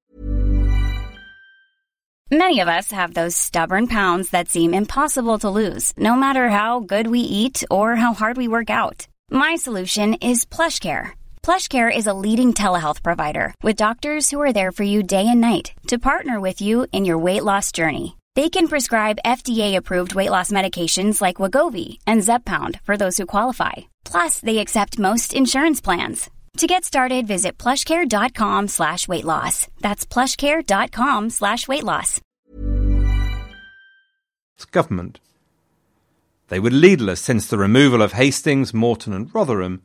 Many 2.29 2.59
of 2.59 2.67
us 2.67 2.91
have 2.91 3.13
those 3.13 3.37
stubborn 3.37 3.87
pounds 3.87 4.31
that 4.31 4.49
seem 4.49 4.73
impossible 4.73 5.39
to 5.39 5.49
lose, 5.49 5.93
no 5.97 6.13
matter 6.13 6.49
how 6.49 6.81
good 6.81 7.07
we 7.07 7.21
eat 7.21 7.63
or 7.71 7.95
how 7.95 8.13
hard 8.13 8.35
we 8.35 8.49
work 8.49 8.69
out. 8.69 9.07
My 9.31 9.55
solution 9.55 10.15
is 10.15 10.45
PlushCare. 10.45 11.11
PlushCare 11.41 11.95
is 11.95 12.05
a 12.05 12.13
leading 12.13 12.53
telehealth 12.53 13.01
provider 13.01 13.53
with 13.63 13.77
doctors 13.77 14.29
who 14.29 14.41
are 14.41 14.51
there 14.51 14.73
for 14.73 14.83
you 14.83 15.03
day 15.03 15.25
and 15.25 15.39
night 15.39 15.71
to 15.87 15.97
partner 15.97 16.37
with 16.41 16.59
you 16.59 16.85
in 16.91 17.05
your 17.05 17.17
weight 17.17 17.45
loss 17.45 17.71
journey. 17.71 18.18
They 18.39 18.49
can 18.49 18.69
prescribe 18.69 19.25
FDA-approved 19.25 20.15
weight 20.15 20.29
loss 20.29 20.49
medications 20.49 21.21
like 21.21 21.41
Wegovy 21.41 21.97
and 22.07 22.21
Zepbound 22.21 22.79
for 22.85 22.95
those 22.95 23.17
who 23.17 23.25
qualify. 23.25 23.73
Plus, 24.05 24.39
they 24.39 24.59
accept 24.59 24.97
most 24.97 25.33
insurance 25.33 25.81
plans. 25.81 26.29
To 26.55 26.65
get 26.65 26.85
started, 26.85 27.27
visit 27.27 27.57
plushcare.com 27.57 28.69
slash 28.69 29.09
weight 29.09 29.25
loss. 29.25 29.67
That's 29.81 30.05
plushcare.com 30.05 31.31
slash 31.31 31.67
weight 31.67 31.83
loss. 31.83 32.21
Government. 34.71 35.19
They 36.47 36.61
were 36.61 36.69
leaderless 36.69 37.19
since 37.19 37.45
the 37.45 37.57
removal 37.57 38.01
of 38.01 38.13
Hastings, 38.13 38.73
Morton, 38.73 39.11
and 39.11 39.35
Rotherham, 39.35 39.81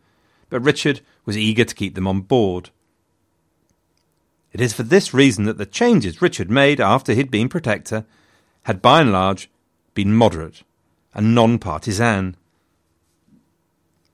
but 0.49 0.61
Richard 0.61 1.01
was 1.25 1.37
eager 1.37 1.65
to 1.65 1.75
keep 1.75 1.97
them 1.97 2.07
on 2.07 2.21
board. 2.21 2.71
It 4.53 4.61
is 4.61 4.73
for 4.73 4.85
this 4.85 5.13
reason 5.13 5.43
that 5.47 5.59
the 5.59 5.67
changes 5.67 6.23
Richard 6.23 6.53
made 6.53 6.81
after 6.81 7.15
he'd 7.15 7.33
been 7.33 7.49
Protector 7.49 8.07
had 8.65 8.83
by 8.83 9.01
and 9.01 9.13
large 9.13 9.51
been 9.95 10.15
moderate 10.15 10.63
and 11.15 11.35
non 11.35 11.59
partisan. 11.59 12.37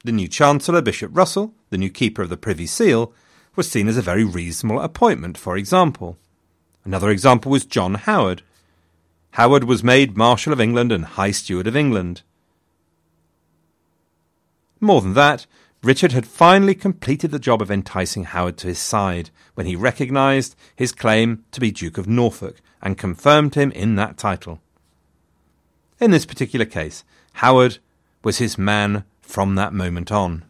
The 0.04 0.12
new 0.12 0.28
Chancellor, 0.28 0.82
Bishop 0.82 1.10
Russell, 1.14 1.54
the 1.70 1.78
new 1.78 1.90
Keeper 1.90 2.22
of 2.22 2.28
the 2.28 2.36
Privy 2.36 2.66
Seal, 2.66 3.12
was 3.56 3.70
seen 3.70 3.88
as 3.88 3.96
a 3.96 4.02
very 4.02 4.24
reasonable 4.24 4.80
appointment, 4.80 5.36
for 5.36 5.56
example. 5.56 6.16
Another 6.84 7.10
example 7.10 7.50
was 7.50 7.66
John 7.66 7.94
Howard. 7.94 8.42
Howard 9.32 9.64
was 9.64 9.84
made 9.84 10.16
Marshal 10.16 10.52
of 10.52 10.60
England 10.60 10.90
and 10.90 11.04
High 11.04 11.30
Steward 11.30 11.66
of 11.66 11.76
England. 11.76 12.22
More 14.80 15.00
than 15.02 15.14
that, 15.14 15.46
Richard 15.82 16.12
had 16.12 16.26
finally 16.26 16.74
completed 16.74 17.30
the 17.30 17.38
job 17.38 17.60
of 17.62 17.70
enticing 17.70 18.24
Howard 18.24 18.56
to 18.58 18.68
his 18.68 18.78
side 18.78 19.30
when 19.54 19.66
he 19.66 19.76
recognised 19.76 20.56
his 20.74 20.92
claim 20.92 21.44
to 21.52 21.60
be 21.60 21.70
Duke 21.70 21.98
of 21.98 22.06
Norfolk 22.06 22.60
and 22.82 22.98
confirmed 22.98 23.54
him 23.54 23.70
in 23.72 23.96
that 23.96 24.16
title. 24.16 24.60
In 26.00 26.10
this 26.10 26.26
particular 26.26 26.64
case, 26.64 27.04
Howard 27.34 27.78
was 28.22 28.38
his 28.38 28.56
man 28.56 29.04
from 29.20 29.54
that 29.54 29.72
moment 29.72 30.10
on. 30.10 30.44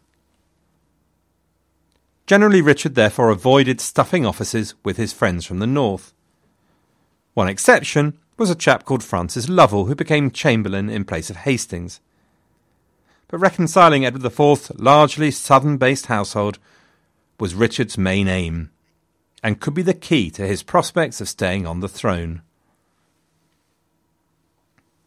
Generally, 2.25 2.61
Richard 2.61 2.95
therefore 2.95 3.29
avoided 3.29 3.81
stuffing 3.81 4.25
offices 4.25 4.73
with 4.83 4.97
his 4.97 5.11
friends 5.11 5.45
from 5.45 5.59
the 5.59 5.67
north. 5.67 6.13
One 7.33 7.49
exception 7.49 8.17
was 8.37 8.49
a 8.49 8.55
chap 8.55 8.85
called 8.85 9.03
Francis 9.03 9.49
Lovell, 9.49 9.85
who 9.85 9.95
became 9.95 10.31
Chamberlain 10.31 10.89
in 10.89 11.05
place 11.05 11.29
of 11.29 11.37
Hastings. 11.37 11.99
But 13.27 13.39
reconciling 13.39 14.05
Edward 14.05 14.25
IV's 14.25 14.71
largely 14.79 15.31
southern 15.31 15.77
based 15.77 16.07
household 16.07 16.57
was 17.39 17.55
Richard's 17.55 17.97
main 17.97 18.27
aim, 18.27 18.71
and 19.43 19.59
could 19.59 19.73
be 19.73 19.81
the 19.81 19.93
key 19.93 20.29
to 20.31 20.47
his 20.47 20.63
prospects 20.63 21.21
of 21.21 21.29
staying 21.29 21.65
on 21.65 21.79
the 21.79 21.87
throne. 21.87 22.41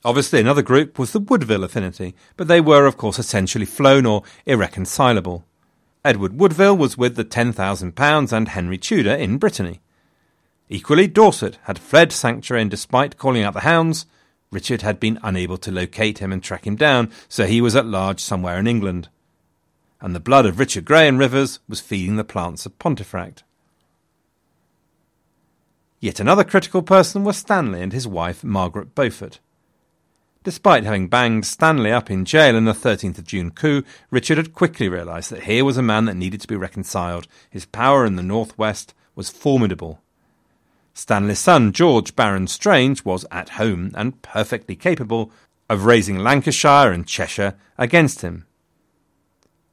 Obviously, 0.05 0.38
another 0.38 0.62
group 0.62 0.99
was 0.99 1.12
the 1.12 1.20
Woodville 1.20 1.64
affinity, 1.64 2.14
but 2.37 2.47
they 2.47 2.61
were, 2.61 2.87
of 2.87 2.99
course, 2.99 3.18
essentially 3.18 3.64
flown 3.64 4.05
or 4.05 4.23
irreconcilable. 4.44 5.47
Edward 6.05 6.38
Woodville 6.38 6.77
was 6.77 6.99
with 6.99 7.16
the 7.16 7.25
£10,000 7.25 8.33
and 8.33 8.49
Henry 8.49 8.77
Tudor 8.77 9.14
in 9.14 9.38
Brittany. 9.38 9.81
Equally, 10.68 11.07
Dorset 11.07 11.59
had 11.62 11.79
fled 11.79 12.12
sanctuary, 12.12 12.61
and 12.61 12.70
despite 12.70 13.16
calling 13.16 13.42
out 13.42 13.55
the 13.55 13.61
hounds, 13.61 14.05
Richard 14.51 14.83
had 14.83 15.01
been 15.01 15.18
unable 15.23 15.57
to 15.59 15.73
locate 15.73 16.18
him 16.18 16.33
and 16.33 16.42
track 16.42 16.66
him 16.66 16.77
down, 16.77 17.11
so 17.29 17.47
he 17.47 17.62
was 17.62 17.75
at 17.75 17.87
large 17.87 18.20
somewhere 18.20 18.59
in 18.59 18.66
England. 18.66 19.09
And 20.01 20.14
the 20.14 20.20
blood 20.20 20.44
of 20.44 20.59
Richard 20.59 20.85
Grey 20.85 21.09
and 21.09 21.18
Rivers 21.18 21.61
was 21.66 21.81
feeding 21.81 22.16
the 22.16 22.25
plants 22.25 22.66
of 22.66 22.79
Pontefract. 22.79 23.42
Yet 26.05 26.21
another 26.21 26.45
critical 26.45 26.83
person 26.83 27.25
was 27.25 27.38
Stanley 27.38 27.81
and 27.81 27.90
his 27.90 28.07
wife 28.07 28.45
Margaret 28.45 28.95
Beaufort. 28.95 29.40
Despite 30.43 30.85
having 30.85 31.09
banged 31.09 31.47
Stanley 31.47 31.90
up 31.90 32.11
in 32.11 32.27
jail 32.27 32.57
in 32.57 32.67
the 32.67 32.75
13th 32.75 33.17
of 33.17 33.25
June 33.25 33.51
coup, 33.51 33.83
Richard 34.11 34.37
had 34.37 34.53
quickly 34.53 34.87
realised 34.87 35.31
that 35.31 35.45
here 35.45 35.64
was 35.64 35.79
a 35.79 35.83
man 35.83 36.05
that 36.05 36.17
needed 36.17 36.43
to 36.43 36.47
be 36.47 36.57
reconciled. 36.57 37.27
His 37.49 37.64
power 37.64 38.05
in 38.05 38.17
the 38.17 38.23
northwest 38.23 38.93
was 39.14 39.31
formidable. 39.31 40.03
Stanley's 40.93 41.38
son, 41.38 41.73
George 41.73 42.14
Baron 42.14 42.49
Strange, 42.49 43.03
was 43.07 43.25
at 43.31 43.57
home 43.57 43.90
and 43.95 44.21
perfectly 44.21 44.77
capable 44.77 45.33
of 45.71 45.87
raising 45.87 46.19
Lancashire 46.19 46.93
and 46.93 47.07
Cheshire 47.07 47.55
against 47.79 48.21
him. 48.21 48.45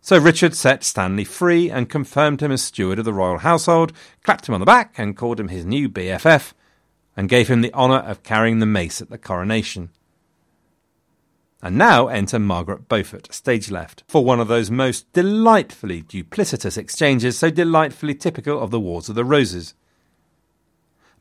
So 0.04 0.18
Richard 0.18 0.56
set 0.56 0.84
Stanley 0.84 1.24
free 1.24 1.70
and 1.70 1.88
confirmed 1.88 2.42
him 2.42 2.52
as 2.52 2.64
steward 2.64 2.98
of 2.98 3.06
the 3.06 3.14
royal 3.14 3.38
household, 3.38 3.94
clapped 4.24 4.50
him 4.50 4.56
on 4.56 4.60
the 4.60 4.66
back 4.66 4.96
and 4.98 5.16
called 5.16 5.40
him 5.40 5.50
his 5.50 5.64
new 5.64 5.88
BFF, 5.88 6.54
and 7.16 7.30
gave 7.30 7.48
him 7.48 7.62
the 7.62 7.74
honour 7.74 8.00
of 8.00 8.24
carrying 8.24 8.58
the 8.58 8.66
mace 8.66 9.00
at 9.00 9.12
the 9.12 9.20
coronation. 9.20 9.92
And 11.62 11.78
now 11.78 12.08
enter 12.08 12.40
Margaret 12.40 12.90
Beaufort, 12.90 13.32
stage 13.32 13.70
left, 13.70 14.04
for 14.08 14.26
one 14.26 14.40
of 14.40 14.48
those 14.48 14.72
most 14.72 15.12
delightfully 15.14 16.02
duplicitous 16.02 16.80
exchanges 16.80 17.38
so 17.38 17.52
delightfully 17.52 18.16
typical 18.16 18.60
of 18.60 18.72
the 18.72 18.80
Wars 18.80 19.08
of 19.08 19.14
the 19.14 19.24
Roses. 19.24 19.76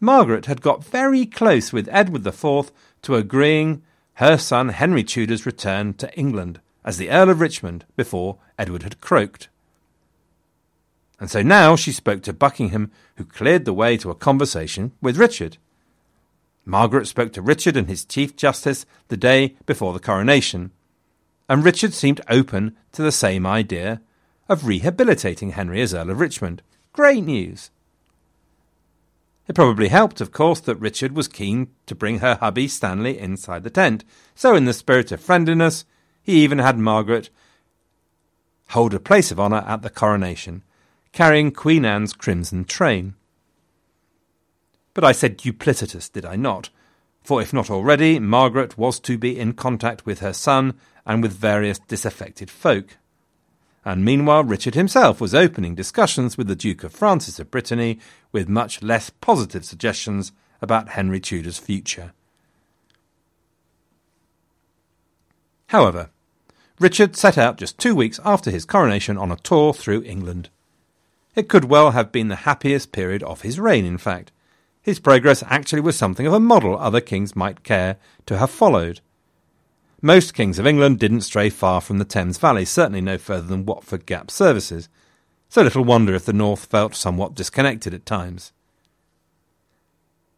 Margaret 0.00 0.46
had 0.46 0.62
got 0.62 0.82
very 0.82 1.26
close 1.26 1.70
with 1.70 1.86
Edward 1.92 2.26
IV 2.26 2.72
to 3.02 3.16
agreeing 3.16 3.82
her 4.14 4.38
son 4.38 4.70
Henry 4.70 5.04
Tudor's 5.04 5.44
return 5.44 5.92
to 5.94 6.10
England 6.18 6.60
as 6.90 6.96
the 6.96 7.08
Earl 7.08 7.30
of 7.30 7.40
Richmond 7.40 7.84
before 7.94 8.38
Edward 8.58 8.82
had 8.82 9.00
croaked. 9.00 9.48
And 11.20 11.30
so 11.30 11.40
now 11.40 11.76
she 11.76 11.92
spoke 11.92 12.20
to 12.24 12.32
Buckingham, 12.32 12.90
who 13.14 13.24
cleared 13.24 13.64
the 13.64 13.72
way 13.72 13.96
to 13.98 14.10
a 14.10 14.14
conversation 14.16 14.90
with 15.00 15.16
Richard. 15.16 15.56
Margaret 16.64 17.06
spoke 17.06 17.32
to 17.34 17.42
Richard 17.42 17.76
and 17.76 17.86
his 17.86 18.04
Chief 18.04 18.34
Justice 18.34 18.86
the 19.06 19.16
day 19.16 19.54
before 19.66 19.92
the 19.92 20.00
coronation, 20.00 20.72
and 21.48 21.64
Richard 21.64 21.94
seemed 21.94 22.22
open 22.28 22.76
to 22.90 23.02
the 23.02 23.12
same 23.12 23.46
idea 23.46 24.00
of 24.48 24.66
rehabilitating 24.66 25.50
Henry 25.50 25.82
as 25.82 25.94
Earl 25.94 26.10
of 26.10 26.18
Richmond. 26.18 26.60
Great 26.92 27.22
news! 27.22 27.70
It 29.46 29.54
probably 29.54 29.90
helped, 29.90 30.20
of 30.20 30.32
course, 30.32 30.58
that 30.58 30.80
Richard 30.80 31.14
was 31.14 31.28
keen 31.28 31.68
to 31.86 31.94
bring 31.94 32.18
her 32.18 32.34
hubby 32.34 32.66
Stanley 32.66 33.16
inside 33.16 33.62
the 33.62 33.70
tent, 33.70 34.02
so 34.34 34.56
in 34.56 34.64
the 34.64 34.72
spirit 34.72 35.12
of 35.12 35.20
friendliness, 35.20 35.84
he 36.30 36.44
even 36.44 36.58
had 36.58 36.78
Margaret 36.78 37.28
hold 38.70 38.94
a 38.94 39.00
place 39.00 39.32
of 39.32 39.40
honour 39.40 39.64
at 39.66 39.82
the 39.82 39.90
coronation, 39.90 40.62
carrying 41.12 41.50
Queen 41.50 41.84
Anne's 41.84 42.12
crimson 42.12 42.64
train. 42.64 43.14
But 44.94 45.04
I 45.04 45.12
said 45.12 45.38
duplicitous, 45.38 46.10
did 46.10 46.24
I 46.24 46.36
not? 46.36 46.70
For 47.22 47.42
if 47.42 47.52
not 47.52 47.70
already, 47.70 48.18
Margaret 48.18 48.78
was 48.78 49.00
to 49.00 49.18
be 49.18 49.38
in 49.38 49.54
contact 49.54 50.06
with 50.06 50.20
her 50.20 50.32
son 50.32 50.74
and 51.04 51.22
with 51.22 51.32
various 51.32 51.80
disaffected 51.80 52.50
folk. 52.50 52.96
And 53.84 54.04
meanwhile, 54.04 54.44
Richard 54.44 54.74
himself 54.74 55.20
was 55.20 55.34
opening 55.34 55.74
discussions 55.74 56.38
with 56.38 56.46
the 56.46 56.56
Duke 56.56 56.84
of 56.84 56.92
Francis 56.92 57.40
of 57.40 57.50
Brittany 57.50 57.98
with 58.30 58.48
much 58.48 58.82
less 58.82 59.10
positive 59.10 59.64
suggestions 59.64 60.32
about 60.62 60.90
Henry 60.90 61.18
Tudor's 61.18 61.58
future. 61.58 62.12
However, 65.68 66.10
Richard 66.80 67.14
set 67.14 67.38
out 67.38 67.58
just 67.58 67.78
two 67.78 67.94
weeks 67.94 68.18
after 68.24 68.50
his 68.50 68.64
coronation 68.64 69.16
on 69.16 69.30
a 69.30 69.36
tour 69.36 69.72
through 69.72 70.02
England. 70.02 70.48
It 71.36 71.48
could 71.48 71.66
well 71.66 71.92
have 71.92 72.10
been 72.10 72.28
the 72.28 72.36
happiest 72.36 72.90
period 72.90 73.22
of 73.22 73.42
his 73.42 73.60
reign, 73.60 73.84
in 73.84 73.98
fact, 73.98 74.32
his 74.82 74.98
progress 74.98 75.44
actually 75.46 75.82
was 75.82 75.96
something 75.96 76.26
of 76.26 76.32
a 76.32 76.40
model 76.40 76.78
other 76.78 77.00
kings 77.00 77.36
might 77.36 77.64
care 77.64 77.96
to 78.26 78.38
have 78.38 78.50
followed. 78.50 79.00
Most 80.00 80.32
kings 80.32 80.58
of 80.58 80.66
England 80.66 80.98
didn't 80.98 81.20
stray 81.20 81.50
far 81.50 81.82
from 81.82 81.98
the 81.98 82.04
Thames 82.06 82.38
Valley, 82.38 82.64
certainly 82.64 83.02
no 83.02 83.18
further 83.18 83.46
than 83.46 83.66
Watford 83.66 84.06
Gap 84.06 84.30
services, 84.30 84.88
so 85.50 85.62
little 85.62 85.84
wonder 85.84 86.14
if 86.14 86.24
the 86.24 86.32
north 86.32 86.64
felt 86.64 86.94
somewhat 86.94 87.34
disconnected 87.34 87.92
at 87.92 88.06
times. 88.06 88.52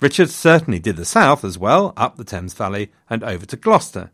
Richard 0.01 0.31
certainly 0.31 0.81
did 0.81 0.97
the 0.97 1.05
south 1.05 1.45
as 1.45 1.57
well, 1.57 1.93
up 1.97 2.17
the 2.17 2.25
Thames 2.25 2.55
Valley 2.55 2.91
and 3.09 3.23
over 3.23 3.47
to 3.47 3.57
Gloucester. 3.57 4.11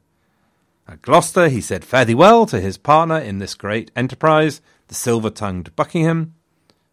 At 0.89 1.03
Gloucester, 1.03 1.49
he 1.49 1.61
said 1.61 1.85
fare 1.85 2.07
thee 2.07 2.15
well 2.15 2.47
to 2.47 2.61
his 2.61 2.79
partner 2.79 3.19
in 3.19 3.39
this 3.39 3.55
great 3.55 3.91
enterprise, 3.95 4.63
the 4.87 4.95
silver 4.95 5.29
tongued 5.29 5.77
Buckingham, 5.77 6.35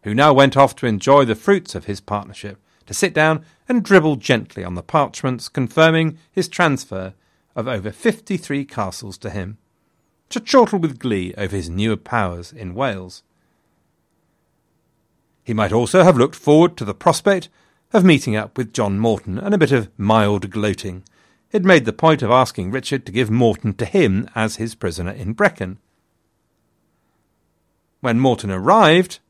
who 0.02 0.14
now 0.14 0.34
went 0.34 0.56
off 0.56 0.76
to 0.76 0.86
enjoy 0.86 1.24
the 1.24 1.34
fruits 1.34 1.74
of 1.74 1.86
his 1.86 2.00
partnership 2.00 2.60
to 2.84 2.94
sit 2.94 3.14
down 3.14 3.44
and 3.68 3.82
dribble 3.82 4.16
gently 4.16 4.62
on 4.62 4.74
the 4.74 4.82
parchments 4.82 5.48
confirming 5.48 6.18
his 6.30 6.46
transfer 6.46 7.14
of 7.56 7.66
over 7.66 7.90
53 7.90 8.64
castles 8.66 9.16
to 9.18 9.30
him, 9.30 9.56
to 10.28 10.40
chortle 10.40 10.78
with 10.78 10.98
glee 10.98 11.32
over 11.38 11.56
his 11.56 11.70
newer 11.70 11.96
powers 11.96 12.52
in 12.52 12.74
Wales. 12.74 13.22
He 15.42 15.54
might 15.54 15.72
also 15.72 16.04
have 16.04 16.18
looked 16.18 16.34
forward 16.34 16.76
to 16.76 16.84
the 16.84 16.94
prospect 16.94 17.48
of 17.92 18.04
meeting 18.04 18.36
up 18.36 18.58
with 18.58 18.74
John 18.74 18.98
Morton 18.98 19.38
and 19.38 19.54
a 19.54 19.58
bit 19.58 19.72
of 19.72 19.88
mild 19.96 20.50
gloating. 20.50 21.02
It 21.52 21.64
made 21.64 21.84
the 21.84 21.92
point 21.92 22.22
of 22.22 22.30
asking 22.30 22.70
Richard 22.70 23.06
to 23.06 23.12
give 23.12 23.30
Morton 23.30 23.74
to 23.74 23.84
him 23.84 24.28
as 24.34 24.56
his 24.56 24.74
prisoner 24.74 25.12
in 25.12 25.32
Brecon. 25.32 25.78
When 28.00 28.20
Morton 28.20 28.50
arrived, 28.50 29.20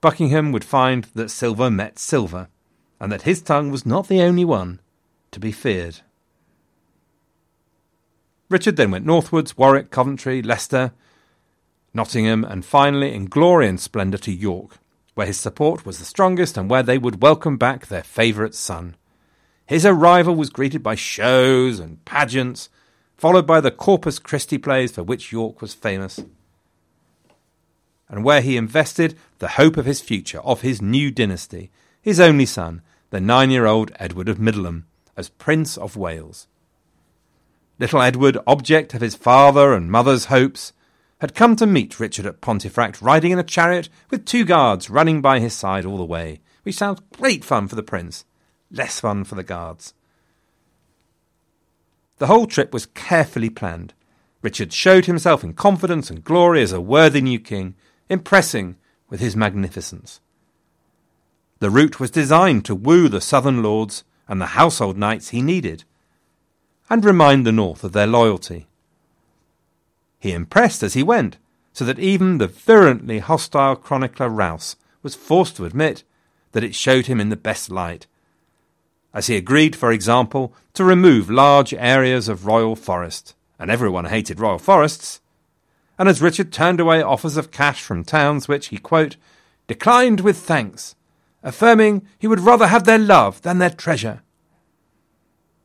Buckingham 0.00 0.52
would 0.52 0.64
find 0.64 1.04
that 1.14 1.30
silver 1.30 1.70
met 1.70 1.98
silver, 1.98 2.48
and 2.98 3.10
that 3.12 3.22
his 3.22 3.42
tongue 3.42 3.70
was 3.70 3.86
not 3.86 4.08
the 4.08 4.22
only 4.22 4.44
one 4.44 4.80
to 5.30 5.40
be 5.40 5.52
feared. 5.52 6.00
Richard 8.48 8.76
then 8.76 8.90
went 8.90 9.06
northwards, 9.06 9.56
Warwick, 9.56 9.90
Coventry, 9.90 10.42
Leicester, 10.42 10.92
Nottingham, 11.94 12.44
and 12.44 12.64
finally, 12.64 13.14
in 13.14 13.26
glory 13.26 13.68
and 13.68 13.78
splendour, 13.78 14.18
to 14.18 14.32
York, 14.32 14.78
where 15.14 15.26
his 15.26 15.38
support 15.38 15.86
was 15.86 15.98
the 15.98 16.04
strongest 16.04 16.56
and 16.56 16.68
where 16.68 16.82
they 16.82 16.98
would 16.98 17.22
welcome 17.22 17.56
back 17.56 17.86
their 17.86 18.02
favourite 18.02 18.54
son. 18.54 18.96
His 19.70 19.86
arrival 19.86 20.34
was 20.34 20.50
greeted 20.50 20.82
by 20.82 20.96
shows 20.96 21.78
and 21.78 22.04
pageants, 22.04 22.70
followed 23.16 23.46
by 23.46 23.60
the 23.60 23.70
Corpus 23.70 24.18
Christi 24.18 24.58
plays 24.58 24.90
for 24.90 25.04
which 25.04 25.30
York 25.30 25.62
was 25.62 25.74
famous, 25.74 26.18
and 28.08 28.24
where 28.24 28.40
he 28.40 28.56
invested 28.56 29.16
the 29.38 29.50
hope 29.50 29.76
of 29.76 29.86
his 29.86 30.00
future, 30.00 30.40
of 30.40 30.62
his 30.62 30.82
new 30.82 31.12
dynasty, 31.12 31.70
his 32.02 32.18
only 32.18 32.46
son, 32.46 32.82
the 33.10 33.20
nine 33.20 33.52
year 33.52 33.66
old 33.66 33.92
Edward 34.00 34.28
of 34.28 34.40
Middleham, 34.40 34.86
as 35.16 35.28
Prince 35.28 35.76
of 35.78 35.96
Wales. 35.96 36.48
Little 37.78 38.02
Edward, 38.02 38.38
object 38.48 38.92
of 38.94 39.02
his 39.02 39.14
father 39.14 39.72
and 39.72 39.88
mother's 39.88 40.24
hopes, 40.24 40.72
had 41.20 41.36
come 41.36 41.54
to 41.54 41.64
meet 41.64 42.00
Richard 42.00 42.26
at 42.26 42.40
Pontefract 42.40 43.00
riding 43.00 43.30
in 43.30 43.38
a 43.38 43.44
chariot 43.44 43.88
with 44.10 44.26
two 44.26 44.44
guards 44.44 44.90
running 44.90 45.20
by 45.22 45.38
his 45.38 45.54
side 45.54 45.86
all 45.86 45.96
the 45.96 46.04
way, 46.04 46.40
which 46.64 46.74
sounds 46.74 47.02
great 47.16 47.44
fun 47.44 47.68
for 47.68 47.76
the 47.76 47.84
prince, 47.84 48.24
less 48.70 49.00
fun 49.00 49.24
for 49.24 49.34
the 49.34 49.42
guards. 49.42 49.94
The 52.18 52.26
whole 52.26 52.46
trip 52.46 52.72
was 52.72 52.86
carefully 52.86 53.50
planned. 53.50 53.94
Richard 54.42 54.72
showed 54.72 55.06
himself 55.06 55.42
in 55.42 55.54
confidence 55.54 56.10
and 56.10 56.24
glory 56.24 56.62
as 56.62 56.72
a 56.72 56.80
worthy 56.80 57.20
new 57.20 57.40
king, 57.40 57.74
impressing 58.08 58.76
with 59.08 59.20
his 59.20 59.36
magnificence. 59.36 60.20
The 61.58 61.70
route 61.70 62.00
was 62.00 62.10
designed 62.10 62.64
to 62.66 62.74
woo 62.74 63.08
the 63.08 63.20
southern 63.20 63.62
lords 63.62 64.04
and 64.28 64.40
the 64.40 64.46
household 64.46 64.96
knights 64.96 65.28
he 65.28 65.42
needed, 65.42 65.84
and 66.88 67.04
remind 67.04 67.46
the 67.46 67.52
North 67.52 67.84
of 67.84 67.92
their 67.92 68.06
loyalty. 68.06 68.66
He 70.18 70.32
impressed 70.32 70.82
as 70.82 70.94
he 70.94 71.02
went, 71.02 71.38
so 71.72 71.84
that 71.84 71.98
even 71.98 72.38
the 72.38 72.46
virulently 72.46 73.18
hostile 73.18 73.76
chronicler 73.76 74.28
Rous 74.28 74.76
was 75.02 75.14
forced 75.14 75.56
to 75.56 75.64
admit 75.64 76.04
that 76.52 76.64
it 76.64 76.74
showed 76.74 77.06
him 77.06 77.20
in 77.20 77.28
the 77.28 77.36
best 77.36 77.70
light. 77.70 78.06
As 79.12 79.26
he 79.26 79.36
agreed, 79.36 79.74
for 79.74 79.90
example, 79.90 80.54
to 80.74 80.84
remove 80.84 81.30
large 81.30 81.74
areas 81.74 82.28
of 82.28 82.46
royal 82.46 82.76
forest, 82.76 83.34
and 83.58 83.70
everyone 83.70 84.06
hated 84.06 84.38
royal 84.38 84.58
forests, 84.58 85.20
and 85.98 86.08
as 86.08 86.22
Richard 86.22 86.52
turned 86.52 86.80
away 86.80 87.02
offers 87.02 87.36
of 87.36 87.50
cash 87.50 87.82
from 87.82 88.04
towns 88.04 88.48
which 88.48 88.68
he, 88.68 88.78
quote, 88.78 89.16
declined 89.66 90.20
with 90.20 90.38
thanks, 90.38 90.94
affirming 91.42 92.06
he 92.18 92.26
would 92.26 92.40
rather 92.40 92.68
have 92.68 92.84
their 92.84 92.98
love 92.98 93.42
than 93.42 93.58
their 93.58 93.70
treasure. 93.70 94.22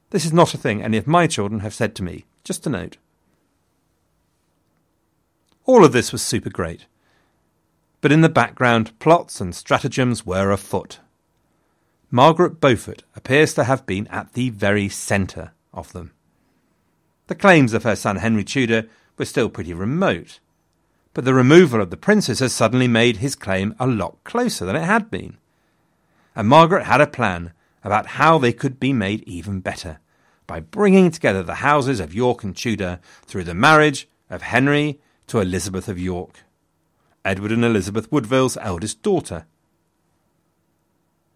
This 0.10 0.26
is 0.26 0.34
not 0.34 0.54
a 0.54 0.58
thing 0.58 0.82
any 0.82 0.98
of 0.98 1.08
my 1.08 1.28
children 1.28 1.62
have 1.62 1.74
said 1.74 1.96
to 1.96 2.04
me, 2.04 2.26
just 2.44 2.68
a 2.68 2.70
note. 2.70 2.98
All 5.66 5.84
of 5.84 5.94
this 5.94 6.12
was 6.12 6.22
super 6.22 6.50
great. 6.50 6.86
But 8.02 8.12
in 8.12 8.22
the 8.22 8.30
background, 8.30 8.98
plots 9.00 9.42
and 9.42 9.56
stratagems 9.56 10.26
were 10.26 10.52
afoot. 10.52 11.00
Margaret 12.12 12.62
Beaufort 12.62 13.04
appears 13.16 13.54
to 13.56 13.64
have 13.64 13.86
been 13.86 14.08
at 14.08 14.34
the 14.34 14.50
very 14.50 14.90
centre 14.90 15.52
of 15.74 15.92
them. 15.94 16.12
The 17.28 17.36
claims 17.36 17.74
of 17.74 17.84
her 17.84 17.96
son 17.96 18.18
Henry 18.18 18.44
Tudor 18.44 18.88
were 19.18 19.26
still 19.26 19.50
pretty 19.50 19.74
remote, 19.74 20.40
but 21.14 21.26
the 21.26 21.34
removal 21.34 21.82
of 21.82 21.90
the 21.90 21.98
princes 21.98 22.40
has 22.40 22.54
suddenly 22.54 22.88
made 22.88 23.18
his 23.18 23.36
claim 23.36 23.74
a 23.80 23.88
lot 23.88 24.24
closer 24.24 24.66
than 24.66 24.76
it 24.76 24.84
had 24.84 25.10
been. 25.10 25.38
And 26.36 26.48
Margaret 26.48 26.86
had 26.86 27.02
a 27.02 27.08
plan 27.08 27.54
about 27.84 28.08
how 28.08 28.38
they 28.38 28.54
could 28.54 28.80
be 28.80 28.94
made 28.94 29.24
even 29.24 29.60
better 29.60 30.00
by 30.48 30.60
bringing 30.60 31.10
together 31.12 31.42
the 31.42 31.56
houses 31.56 32.00
of 32.00 32.14
York 32.14 32.44
and 32.44 32.56
Tudor 32.56 33.00
through 33.26 33.46
the 33.46 33.54
marriage 33.54 34.08
of 34.30 34.42
Henry 34.42 35.00
to 35.28 35.40
Elizabeth 35.40 35.88
of 35.88 36.00
York, 36.00 36.44
Edward 37.24 37.52
and 37.52 37.66
Elizabeth 37.66 38.12
Woodville's 38.12 38.58
eldest 38.58 39.02
daughter. 39.02 39.46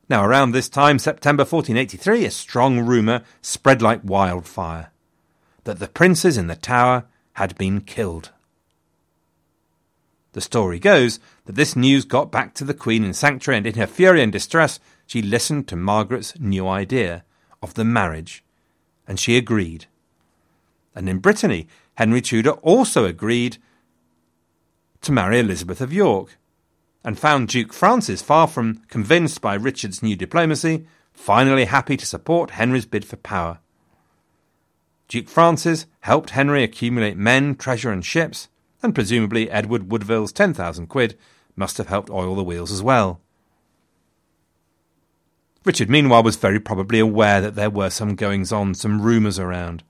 Now, 0.10 0.26
around 0.26 0.52
this 0.52 0.70
time, 0.70 0.98
September 0.98 1.42
1483, 1.42 2.26
a 2.26 2.32
strong 2.32 2.80
rumour 2.80 3.22
spread 3.42 3.82
like 3.82 4.02
wildfire 4.04 4.92
that 5.66 5.80
the 5.80 5.88
princes 5.88 6.38
in 6.38 6.48
the 6.48 6.56
tower 6.56 7.06
had 7.34 7.58
been 7.58 7.82
killed. 7.82 8.32
The 10.34 10.42
story 10.42 10.80
goes 10.80 11.20
that 11.46 11.56
this 11.56 11.76
news 11.76 12.06
got 12.06 12.32
back 12.32 12.54
to 12.56 12.64
the 12.64 12.74
Queen 12.74 13.04
in 13.04 13.14
Sanctuary, 13.14 13.58
and 13.58 13.68
in 13.68 13.76
her 13.76 13.88
fury 13.88 14.24
and 14.24 14.32
distress, 14.32 14.80
she 15.06 15.22
listened 15.22 15.68
to 15.68 15.76
Margaret's 15.76 16.40
new 16.40 16.68
idea 16.68 17.24
of 17.62 17.76
the 17.76 17.86
marriage 17.86 18.44
and 19.10 19.20
she 19.20 19.36
agreed. 19.36 19.88
And 20.96 21.10
in 21.10 21.18
Brittany, 21.18 21.68
Henry 21.96 22.22
Tudor 22.22 22.52
also 22.52 23.06
agreed 23.06 23.58
to 25.02 25.12
marry 25.12 25.40
Elizabeth 25.40 25.82
of 25.82 25.92
York, 25.92 26.38
and 27.04 27.18
found 27.18 27.48
Duke 27.48 27.74
Francis, 27.74 28.22
far 28.22 28.48
from 28.48 28.82
convinced 28.88 29.42
by 29.42 29.54
Richard's 29.56 30.04
new 30.04 30.16
diplomacy, 30.16 30.86
finally 31.14 31.66
happy 31.66 31.98
to 31.98 32.06
support 32.06 32.52
Henry's 32.52 32.86
bid 32.86 33.06
for 33.06 33.16
power. 33.18 33.60
Duke 35.08 35.30
Francis 35.30 35.86
helped 36.02 36.32
Henry 36.32 36.64
accumulate 36.64 37.18
men, 37.18 37.56
treasure, 37.56 37.92
and 37.92 38.06
ships, 38.06 38.48
and 38.84 38.94
presumably 38.94 39.50
Edward 39.50 39.92
Woodville's 39.92 40.32
10,000 40.32 40.88
quid 40.88 41.18
must 41.56 41.78
have 41.78 41.88
helped 41.88 42.10
oil 42.10 42.36
the 42.36 42.44
wheels 42.44 42.72
as 42.72 42.84
well. 42.84 43.20
Richard, 45.66 45.90
meanwhile, 45.90 46.24
was 46.24 46.36
very 46.36 46.60
probably 46.60 47.00
aware 47.00 47.42
that 47.42 47.56
there 47.56 47.70
were 47.70 47.90
some 47.90 48.16
goings 48.16 48.52
on, 48.52 48.74
some 48.74 49.02
rumours 49.02 49.38
around. 49.38 49.84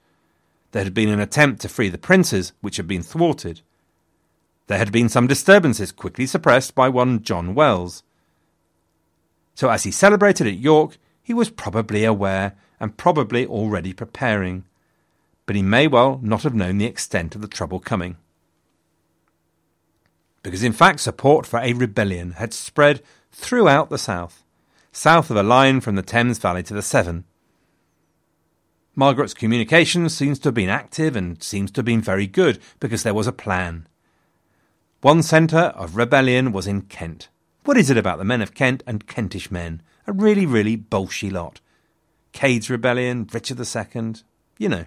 There 0.71 0.83
had 0.83 0.93
been 0.93 1.09
an 1.09 1.19
attempt 1.19 1.61
to 1.61 1.69
free 1.69 1.89
the 1.89 1.97
princes, 1.97 2.53
which 2.61 2.77
had 2.77 2.87
been 2.87 3.03
thwarted. 3.03 3.61
There 4.69 4.77
had 4.77 4.91
been 4.91 5.09
some 5.09 5.25
disturbances, 5.25 5.91
quickly 5.91 6.27
suppressed 6.27 6.75
by 6.75 6.89
one 6.89 7.23
John 7.23 7.55
Wells. 7.55 8.03
So, 9.55 9.67
as 9.69 9.83
he 9.83 9.89
celebrated 9.89 10.45
at 10.45 10.59
York, 10.59 10.97
he 11.23 11.33
was 11.33 11.49
probably 11.49 12.05
aware 12.05 12.55
and 12.79 12.95
probably 12.95 13.47
already 13.47 13.93
preparing. 13.93 14.65
But 15.47 15.55
he 15.55 15.63
may 15.63 15.87
well 15.87 16.19
not 16.21 16.43
have 16.43 16.53
known 16.53 16.77
the 16.77 16.85
extent 16.85 17.33
of 17.33 17.41
the 17.41 17.47
trouble 17.47 17.79
coming. 17.79 18.17
Because, 20.43 20.61
in 20.61 20.73
fact, 20.73 20.99
support 20.99 21.47
for 21.47 21.57
a 21.57 21.73
rebellion 21.73 22.33
had 22.33 22.53
spread 22.53 23.01
throughout 23.31 23.89
the 23.89 23.97
South 23.97 24.43
south 24.91 25.31
of 25.31 25.37
a 25.37 25.43
line 25.43 25.81
from 25.81 25.95
the 25.95 26.03
Thames 26.03 26.37
Valley 26.37 26.61
to 26.63 26.73
the 26.73 26.81
Severn. 26.81 27.23
Margaret's 28.95 29.33
communications 29.33 30.13
seems 30.13 30.37
to 30.39 30.49
have 30.49 30.53
been 30.53 30.69
active 30.69 31.15
and 31.15 31.41
seems 31.41 31.71
to 31.71 31.79
have 31.79 31.85
been 31.85 32.01
very 32.01 32.27
good 32.27 32.59
because 32.79 33.03
there 33.03 33.13
was 33.13 33.27
a 33.27 33.31
plan. 33.31 33.87
One 35.01 35.23
centre 35.23 35.71
of 35.77 35.95
rebellion 35.95 36.51
was 36.51 36.67
in 36.67 36.81
Kent. 36.81 37.29
What 37.63 37.77
is 37.77 37.89
it 37.89 37.95
about 37.95 38.17
the 38.17 38.25
men 38.25 38.41
of 38.41 38.53
Kent 38.53 38.83
and 38.85 39.07
Kentish 39.07 39.49
men? 39.49 39.81
A 40.05 40.11
really, 40.11 40.45
really 40.45 40.75
bolshy 40.75 41.31
lot. 41.31 41.61
Cade's 42.33 42.69
Rebellion, 42.69 43.25
Richard 43.31 43.59
II, 43.61 44.15
you 44.57 44.67
know. 44.67 44.85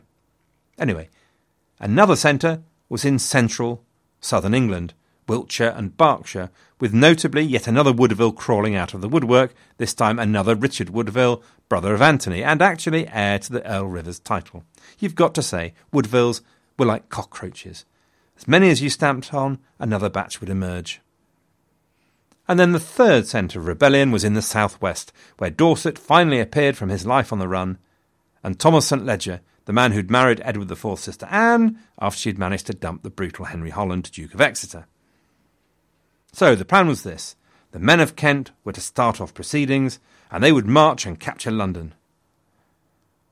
Anyway, 0.79 1.09
another 1.81 2.15
centre 2.15 2.63
was 2.91 3.07
in 3.07 3.19
central 3.19 3.85
southern 4.21 4.53
England, 4.53 4.93
Wiltshire, 5.27 5.73
and 5.75 5.97
Berkshire, 5.97 6.51
with 6.79 6.93
notably 6.93 7.43
yet 7.43 7.67
another 7.67 7.93
Woodville 7.93 8.33
crawling 8.33 8.75
out 8.77 8.93
of 8.93 9.01
the 9.01 9.09
woodwork, 9.09 9.55
this 9.79 9.95
time 9.95 10.19
another 10.19 10.55
Richard 10.55 10.91
Woodville, 10.91 11.43
brother 11.71 11.95
of 11.95 12.03
Anthony, 12.03 12.45
and 12.45 12.61
actually 12.61 13.09
heir 13.09 13.39
to 13.39 13.51
the 13.51 13.67
Earl 13.67 13.87
Rivers 13.87 14.19
title. 14.19 14.65
You've 14.99 15.15
got 15.15 15.35
to 15.37 15.43
say, 15.43 15.73
Woodvilles 15.91 16.43
were 16.79 16.85
like 16.85 17.09
cockroaches. 17.09 17.87
As 18.37 18.49
many 18.49 18.71
as 18.71 18.83
you 18.83 18.91
stamped 18.91 19.33
on, 19.33 19.59
another 19.79 20.09
batch 20.09 20.41
would 20.41 20.51
emerge. 20.51 21.01
And 22.49 22.59
then 22.59 22.73
the 22.73 22.81
third 22.81 23.27
centre 23.27 23.61
of 23.61 23.67
rebellion 23.67 24.11
was 24.11 24.25
in 24.25 24.35
the 24.35 24.43
southwest, 24.43 25.13
where 25.39 25.51
Dorset 25.51 25.99
finally 25.99 26.41
appeared 26.41 26.77
from 26.77 26.89
his 26.89 27.07
life 27.07 27.33
on 27.33 27.39
the 27.39 27.49
run, 27.49 27.79
and 28.43 28.59
Thomas 28.59 28.87
St. 28.87 29.05
Leger, 29.05 29.41
the 29.65 29.73
man 29.73 29.93
who'd 29.93 30.11
married 30.11 30.43
Edward 30.45 30.71
IV's 30.71 31.01
sister 31.01 31.27
Anne 31.27 31.79
after 32.01 32.19
she'd 32.19 32.39
managed 32.39 32.67
to 32.67 32.75
dump 32.75 33.03
the 33.03 33.11
brutal 33.11 33.45
Henry 33.45 33.71
Holland, 33.71 34.11
Duke 34.11 34.35
of 34.35 34.41
Exeter. 34.41 34.87
So 36.33 36.55
the 36.55 36.65
plan 36.65 36.89
was 36.89 37.03
this 37.03 37.37
the 37.71 37.79
men 37.79 38.01
of 38.01 38.17
Kent 38.17 38.51
were 38.65 38.73
to 38.73 38.81
start 38.81 39.21
off 39.21 39.35
proceedings, 39.35 39.99
and 40.31 40.43
they 40.43 40.53
would 40.53 40.67
march 40.67 41.07
and 41.07 41.19
capture 41.19 41.51
London. 41.51 41.95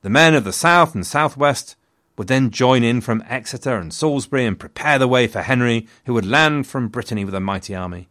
The 0.01 0.09
men 0.09 0.33
of 0.33 0.45
the 0.45 0.53
south 0.53 0.95
and 0.95 1.05
southwest 1.05 1.75
would 2.17 2.27
then 2.27 2.51
join 2.51 2.83
in 2.83 3.01
from 3.01 3.23
Exeter 3.27 3.77
and 3.77 3.93
Salisbury 3.93 4.45
and 4.45 4.59
prepare 4.59 4.99
the 4.99 5.07
way 5.07 5.27
for 5.27 5.41
Henry, 5.41 5.87
who 6.05 6.13
would 6.13 6.25
land 6.25 6.67
from 6.67 6.87
Brittany 6.87 7.25
with 7.25 7.33
a 7.33 7.39
mighty 7.39 7.73
army. 7.73 8.09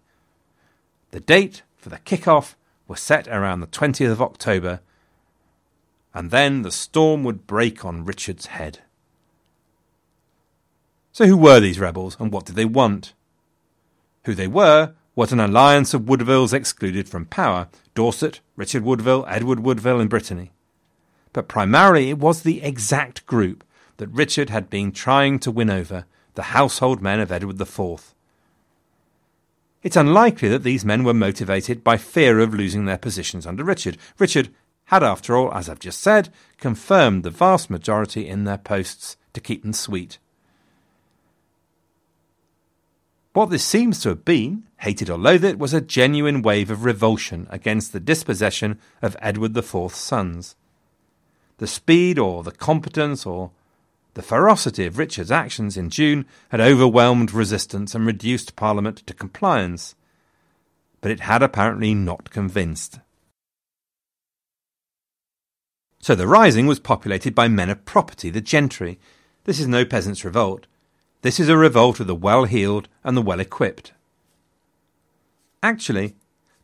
The 1.11 1.21
date 1.21 1.63
for 1.77 1.89
the 1.89 1.99
kick-off 1.99 2.57
was 2.89 3.01
set 3.01 3.29
around 3.29 3.61
the 3.61 3.67
20th 3.67 4.11
of 4.11 4.23
October, 4.23 4.81
and 6.13 6.31
then 6.31 6.63
the 6.63 6.73
storm 6.73 7.23
would 7.25 7.47
break 7.47 7.85
on 7.85 8.05
Richard's 8.05 8.47
head. 8.47 8.81
So, 11.13 11.27
who 11.27 11.37
were 11.37 11.61
these 11.61 11.81
rebels, 11.81 12.17
and 12.19 12.33
what 12.33 12.47
did 12.47 12.57
they 12.57 12.65
want? 12.65 13.13
Who 14.25 14.35
they 14.35 14.47
were 14.49 14.95
was 15.15 15.33
an 15.33 15.41
alliance 15.41 15.93
of 15.93 16.03
Woodvilles 16.03 16.53
excluded 16.53 17.09
from 17.09 17.27
power 17.27 17.69
Dorset, 17.95 18.41
Richard 18.57 18.85
Woodville, 18.85 19.25
Edward 19.29 19.61
Woodville, 19.61 20.01
and 20.01 20.09
Brittany. 20.09 20.53
But 21.33 21.49
primarily 21.49 22.11
it 22.11 22.19
was 22.19 22.43
the 22.43 22.63
exact 22.63 23.27
group 23.27 23.65
that 24.01 24.09
Richard 24.09 24.49
had 24.49 24.71
been 24.71 24.93
trying 24.93 25.39
to 25.41 25.51
win 25.51 25.69
over, 25.69 26.07
the 26.35 26.55
household 26.55 27.03
men 27.03 27.21
of 27.21 27.31
Edward 27.31 27.61
IV. 27.61 28.15
It's 29.83 29.97
unlikely 29.97 30.49
that 30.49 30.63
these 30.63 30.87
men 30.87 31.05
were 31.05 31.15
motivated 31.15 31.85
by 31.85 31.99
fear 31.99 32.39
of 32.41 32.55
losing 32.55 32.87
their 32.87 32.97
positions 32.97 33.47
under 33.47 33.63
Richard. 33.63 33.99
Richard 34.19 34.49
had, 34.87 35.03
after 35.03 35.37
all, 35.37 35.53
as 35.53 35.69
I've 35.69 35.79
just 35.79 36.01
said, 36.01 36.31
confirmed 36.57 37.23
the 37.23 37.31
vast 37.31 37.69
majority 37.69 38.27
in 38.27 38.45
their 38.45 38.57
posts 38.57 39.19
to 39.35 39.41
keep 39.41 39.63
them 39.63 39.75
sweet. 39.75 40.19
What 43.35 43.51
this 43.51 43.65
seems 43.65 44.01
to 44.01 44.09
have 44.09 44.25
been, 44.25 44.65
hated 44.79 45.11
or 45.11 45.19
loathed 45.19 45.61
was 45.61 45.75
a 45.75 45.83
genuine 45.83 46.41
wave 46.41 46.71
of 46.71 46.87
revulsion 46.87 47.47
against 47.51 47.93
the 47.93 48.01
dispossession 48.01 48.81
of 49.03 49.17
Edward 49.21 49.55
IV's 49.55 49.95
sons. 49.95 50.57
The 51.59 51.67
speed 51.67 52.19
or 52.19 52.43
the 52.43 52.51
competence 52.51 53.27
or 53.27 53.51
the 54.15 54.23
ferocity 54.23 54.87
of 54.87 54.99
Richard's 54.99 55.31
actions 55.31 55.77
in 55.77 55.91
June 55.91 56.27
had 56.51 56.61
overwhelmed 56.61 57.33
resistance 57.33 57.95
and 57.95 58.07
reduced 58.07 58.57
Parliament 58.57 58.99
to 59.07 59.15
compliance, 59.15 59.95
but 61.01 61.11
it 61.11 61.21
had 61.21 61.43
apparently 61.43 61.95
not 61.95 62.31
convinced. 62.31 62.99
So 66.01 66.15
the 66.15 66.27
rising 66.27 66.67
was 66.67 66.81
populated 66.81 67.35
by 67.35 67.49
men 67.49 67.71
of 67.71 67.85
property, 67.85 68.31
the 68.31 68.41
gentry. 68.41 68.99
This 69.45 69.61
is 69.61 69.69
no 69.69 69.85
peasants' 69.85 70.25
revolt. 70.25 70.67
This 71.23 71.39
is 71.39 71.49
a 71.49 71.57
revolt 71.57 72.01
of 72.01 72.07
the 72.07 72.15
well 72.15 72.45
heeled 72.45 72.89
and 73.05 73.17
the 73.17 73.23
well 73.23 73.41
equipped. 73.41 73.93
Actually, 75.63 76.15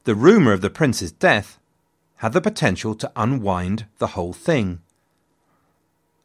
the 0.05 0.15
rumour 0.15 0.53
of 0.53 0.63
the 0.63 0.71
prince's 0.71 1.13
death 1.13 1.59
had 2.17 2.33
the 2.33 2.41
potential 2.41 2.95
to 2.95 3.13
unwind 3.15 3.85
the 3.99 4.09
whole 4.09 4.33
thing. 4.33 4.81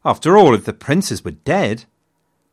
After 0.04 0.36
all, 0.36 0.54
if 0.54 0.64
the 0.64 0.72
princes 0.72 1.24
were 1.24 1.30
dead, 1.30 1.84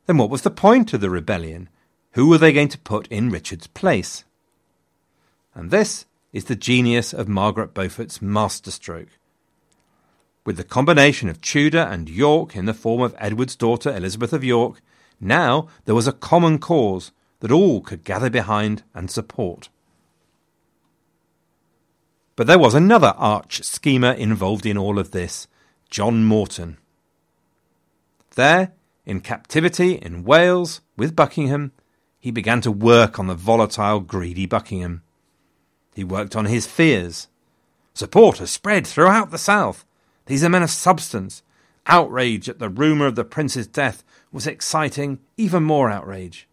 then 0.06 0.18
what 0.18 0.30
was 0.30 0.44
the 0.44 0.52
point 0.52 0.94
of 0.94 1.02
the 1.02 1.10
rebellion? 1.10 1.70
Who 2.12 2.28
were 2.28 2.38
they 2.38 2.54
going 2.54 2.70
to 2.70 2.78
put 2.80 3.08
in 3.08 3.30
Richard's 3.30 3.68
place? 3.68 4.24
And 5.56 5.72
this 5.72 6.06
is 6.32 6.46
the 6.46 6.56
genius 6.56 7.14
of 7.14 7.28
Margaret 7.28 7.74
Beaufort's 7.74 8.22
masterstroke. 8.22 9.10
With 10.46 10.58
the 10.58 10.64
combination 10.64 11.30
of 11.30 11.42
Tudor 11.42 11.80
and 11.80 12.10
York 12.10 12.56
in 12.56 12.66
the 12.66 12.74
form 12.74 13.02
of 13.02 13.16
Edward's 13.18 13.56
daughter 13.56 13.96
Elizabeth 13.96 14.34
of 14.34 14.44
York, 14.44 14.82
now 15.20 15.68
there 15.86 15.96
was 15.96 16.08
a 16.08 16.14
common 16.14 16.60
cause 16.60 17.12
that 17.40 17.52
all 17.52 17.82
could 17.82 18.04
gather 18.04 18.30
behind 18.30 18.84
and 18.94 19.10
support. 19.10 19.70
But 22.36 22.48
there 22.48 22.60
was 22.60 22.74
another 22.74 23.14
arch 23.18 23.64
schemer 23.64 24.12
involved 24.12 24.66
in 24.66 24.78
all 24.78 24.98
of 24.98 25.12
this 25.12 25.48
John 25.90 26.24
Morton. 26.24 26.78
There, 28.40 28.72
in 29.06 29.20
captivity 29.20 29.96
in 29.96 30.24
Wales 30.24 30.80
with 30.96 31.14
Buckingham, 31.14 31.74
he 32.22 32.32
began 32.32 32.62
to 32.62 32.72
work 32.72 33.20
on 33.20 33.28
the 33.28 33.36
volatile, 33.36 34.00
greedy 34.00 34.46
Buckingham. 34.46 35.02
He 35.94 36.06
worked 36.06 36.38
on 36.38 36.46
his 36.46 36.66
fears. 36.66 37.28
Support 37.94 38.38
has 38.38 38.50
spread 38.50 38.88
throughout 38.88 39.32
the 39.32 39.38
South. 39.38 39.84
These 40.28 40.42
are 40.46 40.50
men 40.50 40.64
of 40.64 40.70
substance. 40.70 41.44
Outrage 41.86 42.48
at 42.48 42.60
the 42.60 42.70
rumour 42.70 43.08
of 43.08 43.16
the 43.16 43.26
prince's 43.26 43.68
death 43.68 44.06
was 44.32 44.48
exciting 44.48 45.20
even 45.36 45.64
more 45.64 45.90
outrage. 45.90 46.48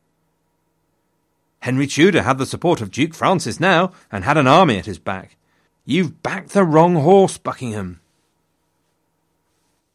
Henry 1.61 1.87
Tudor 1.87 2.23
had 2.23 2.39
the 2.39 2.47
support 2.47 2.81
of 2.81 2.91
Duke 2.91 3.15
Francis 3.15 3.61
now, 3.61 3.93
and 4.11 4.25
had 4.25 4.37
an 4.37 4.49
army 4.49 4.77
at 4.77 4.87
his 4.87 4.99
back. 4.99 5.37
You've 5.85 6.21
backed 6.25 6.49
the 6.49 6.65
wrong 6.65 6.97
horse, 6.97 7.39
Buckingham. 7.39 8.01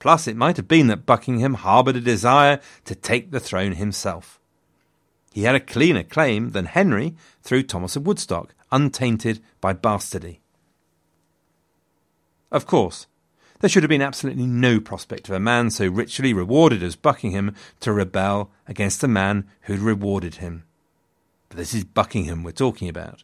Plus, 0.02 0.28
it 0.28 0.36
might 0.36 0.58
have 0.58 0.68
been 0.68 0.88
that 0.88 1.06
Buckingham 1.06 1.54
harboured 1.54 1.96
a 1.96 2.02
desire 2.02 2.60
to 2.86 2.96
take 2.96 3.30
the 3.30 3.40
throne 3.40 3.74
himself. 3.74 4.40
He 5.32 5.44
had 5.44 5.54
a 5.54 5.60
cleaner 5.60 6.02
claim 6.02 6.50
than 6.50 6.66
Henry 6.66 7.14
through 7.44 7.64
Thomas 7.64 7.96
of 7.96 8.08
Woodstock, 8.08 8.56
untainted 8.72 9.44
by 9.62 9.76
bastardy. 9.76 10.40
Of 12.52 12.66
course, 12.66 13.06
there 13.60 13.70
should 13.70 13.84
have 13.84 13.92
been 13.92 14.02
absolutely 14.02 14.48
no 14.48 14.80
prospect 14.80 15.30
of 15.30 15.36
a 15.36 15.40
man 15.40 15.70
so 15.70 15.88
richly 15.88 16.34
rewarded 16.34 16.82
as 16.82 16.96
Buckingham 16.96 17.54
to 17.82 17.94
rebel 17.94 18.50
against 18.68 19.04
a 19.04 19.08
man 19.08 19.48
who'd 19.62 19.80
rewarded 19.80 20.36
him. 20.36 20.64
But 21.50 21.58
this 21.58 21.76
is 21.76 21.84
Buckingham 21.84 22.44
we're 22.44 22.54
talking 22.54 22.90
about. 22.90 23.24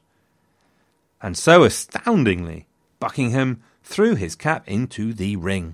And 1.24 1.36
so 1.36 1.64
astoundingly, 1.64 2.68
Buckingham 3.00 3.64
threw 3.84 4.14
his 4.14 4.36
cap 4.36 4.70
into 4.70 5.12
the 5.12 5.38
ring. 5.38 5.74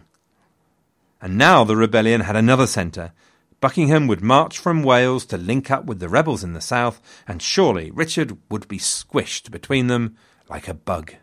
And 1.24 1.38
now 1.38 1.64
the 1.64 1.78
rebellion 1.78 2.20
had 2.20 2.36
another 2.36 2.68
centre. 2.68 3.14
Buckingham 3.62 4.08
would 4.08 4.22
march 4.22 4.60
from 4.60 4.84
Wales 4.84 5.26
to 5.28 5.38
link 5.38 5.72
up 5.72 5.86
with 5.86 6.02
the 6.02 6.10
rebels 6.10 6.44
in 6.44 6.52
the 6.52 6.60
south, 6.60 7.02
and 7.26 7.42
surely 7.42 7.90
Richard 7.92 8.38
would 8.52 8.68
be 8.68 8.78
squished 8.78 9.50
between 9.50 9.88
them 9.88 10.18
like 10.50 10.68
a 10.68 10.74
bug. 10.74 11.14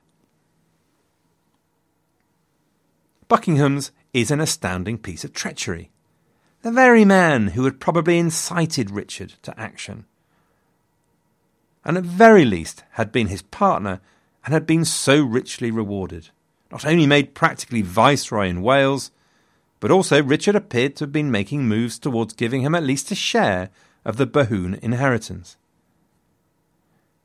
Buckingham's 3.28 3.92
is 4.14 4.30
an 4.30 4.40
astounding 4.40 4.96
piece 4.96 5.22
of 5.22 5.34
treachery. 5.34 5.90
The 6.62 6.72
very 6.72 7.04
man 7.04 7.48
who 7.48 7.64
had 7.64 7.78
probably 7.78 8.18
incited 8.18 8.90
Richard 8.90 9.34
to 9.42 9.60
action. 9.60 10.06
And 11.84 11.98
at 11.98 12.04
very 12.04 12.46
least 12.46 12.84
had 12.92 13.12
been 13.12 13.26
his 13.26 13.42
partner 13.42 14.00
and 14.46 14.54
had 14.54 14.66
been 14.66 14.86
so 14.86 15.22
richly 15.22 15.70
rewarded. 15.70 16.30
Not 16.72 16.86
only 16.86 17.06
made 17.06 17.34
practically 17.34 17.82
viceroy 17.82 18.48
in 18.48 18.62
Wales, 18.62 19.10
but 19.80 19.90
also 19.90 20.22
Richard 20.22 20.54
appeared 20.54 20.96
to 20.96 21.04
have 21.04 21.12
been 21.12 21.30
making 21.30 21.66
moves 21.66 21.98
towards 21.98 22.34
giving 22.34 22.60
him 22.60 22.74
at 22.74 22.82
least 22.82 23.10
a 23.10 23.14
share 23.14 23.70
of 24.04 24.18
the 24.18 24.26
Bohun 24.26 24.78
inheritance. 24.82 25.56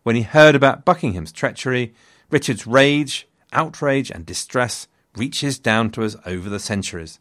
When 0.03 0.15
he 0.15 0.21
heard 0.21 0.55
about 0.55 0.85
Buckingham's 0.85 1.31
treachery, 1.31 1.93
Richard's 2.29 2.65
rage, 2.65 3.27
outrage, 3.51 4.09
and 4.09 4.25
distress 4.25 4.87
reaches 5.15 5.59
down 5.59 5.89
to 5.91 6.03
us 6.03 6.15
over 6.25 6.49
the 6.49 6.59
centuries. 6.59 7.19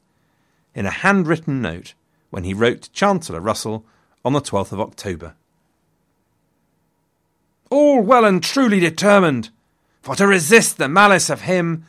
In 0.75 0.87
a 0.87 0.91
handwritten 0.91 1.61
note, 1.61 1.95
when 2.31 2.45
he 2.45 2.55
wrote 2.55 2.83
to 2.83 2.93
Chancellor 2.93 3.41
Russell 3.41 3.85
on 4.25 4.33
the 4.33 4.41
12th 4.41 4.73
of 4.73 4.81
October. 4.81 5.35
All 7.71 8.01
well 8.01 8.25
and 8.25 8.43
truly 8.43 8.81
determined 8.81 9.51
for 10.03 10.15
to 10.17 10.27
resist 10.27 10.77
the 10.77 10.89
malice 10.89 11.31
of 11.31 11.43
him 11.43 11.87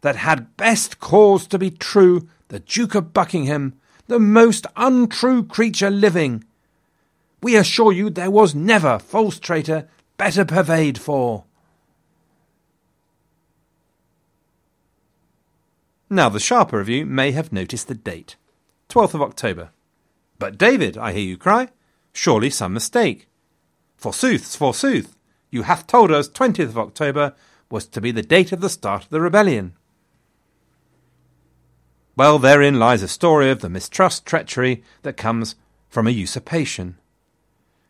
that 0.00 0.16
had 0.16 0.56
best 0.56 1.00
cause 1.00 1.46
to 1.48 1.58
be 1.58 1.70
true 1.70 2.28
the 2.50 2.60
Duke 2.60 2.96
of 2.96 3.14
Buckingham, 3.14 3.74
the 4.08 4.18
most 4.18 4.66
untrue 4.76 5.44
creature 5.44 5.90
living. 5.90 6.44
We 7.42 7.56
assure 7.56 7.92
you 7.92 8.10
there 8.10 8.30
was 8.30 8.54
never 8.54 8.98
false 8.98 9.38
traitor 9.38 9.88
better 10.16 10.44
purveyed 10.44 10.98
for. 10.98 11.44
Now, 16.10 16.28
the 16.28 16.40
sharper 16.40 16.80
of 16.80 16.88
you 16.88 17.06
may 17.06 17.30
have 17.30 17.52
noticed 17.52 17.86
the 17.86 17.94
date 17.94 18.34
12th 18.88 19.14
of 19.14 19.22
October. 19.22 19.70
But, 20.40 20.58
David, 20.58 20.98
I 20.98 21.12
hear 21.12 21.22
you 21.22 21.36
cry, 21.36 21.68
surely 22.12 22.50
some 22.50 22.72
mistake. 22.72 23.28
Forsooth, 23.96 24.56
forsooth, 24.56 25.14
you 25.50 25.62
hath 25.62 25.86
told 25.86 26.10
us 26.10 26.28
20th 26.28 26.70
of 26.70 26.78
October 26.78 27.34
was 27.70 27.86
to 27.86 28.00
be 28.00 28.10
the 28.10 28.22
date 28.22 28.50
of 28.50 28.60
the 28.60 28.68
start 28.68 29.04
of 29.04 29.10
the 29.10 29.20
rebellion. 29.20 29.74
Well, 32.20 32.38
therein 32.38 32.78
lies 32.78 33.02
a 33.02 33.08
story 33.08 33.50
of 33.50 33.62
the 33.62 33.70
mistrust 33.70 34.26
treachery 34.26 34.84
that 35.04 35.16
comes 35.16 35.54
from 35.88 36.06
a 36.06 36.10
usurpation. 36.10 36.98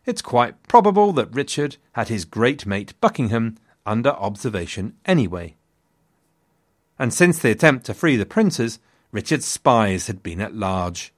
It's 0.05 0.21
quite 0.21 0.63
probable 0.69 1.11
that 1.11 1.35
Richard 1.35 1.75
had 1.95 2.07
his 2.07 2.23
great 2.23 2.65
mate 2.65 2.93
Buckingham 3.01 3.57
under 3.85 4.11
observation 4.11 4.95
anyway. 5.05 5.57
And 6.97 7.13
since 7.13 7.39
the 7.39 7.51
attempt 7.51 7.85
to 7.87 7.93
free 7.93 8.15
the 8.15 8.25
princes, 8.25 8.79
Richard's 9.11 9.47
spies 9.47 10.07
had 10.07 10.23
been 10.23 10.39
at 10.39 10.55
large. 10.55 11.11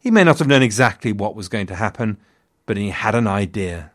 He 0.00 0.10
may 0.10 0.24
not 0.24 0.40
have 0.40 0.48
known 0.48 0.62
exactly 0.62 1.12
what 1.12 1.36
was 1.36 1.46
going 1.46 1.68
to 1.68 1.76
happen, 1.76 2.18
but 2.66 2.76
he 2.76 2.90
had 2.90 3.14
an 3.14 3.28
idea. 3.28 3.92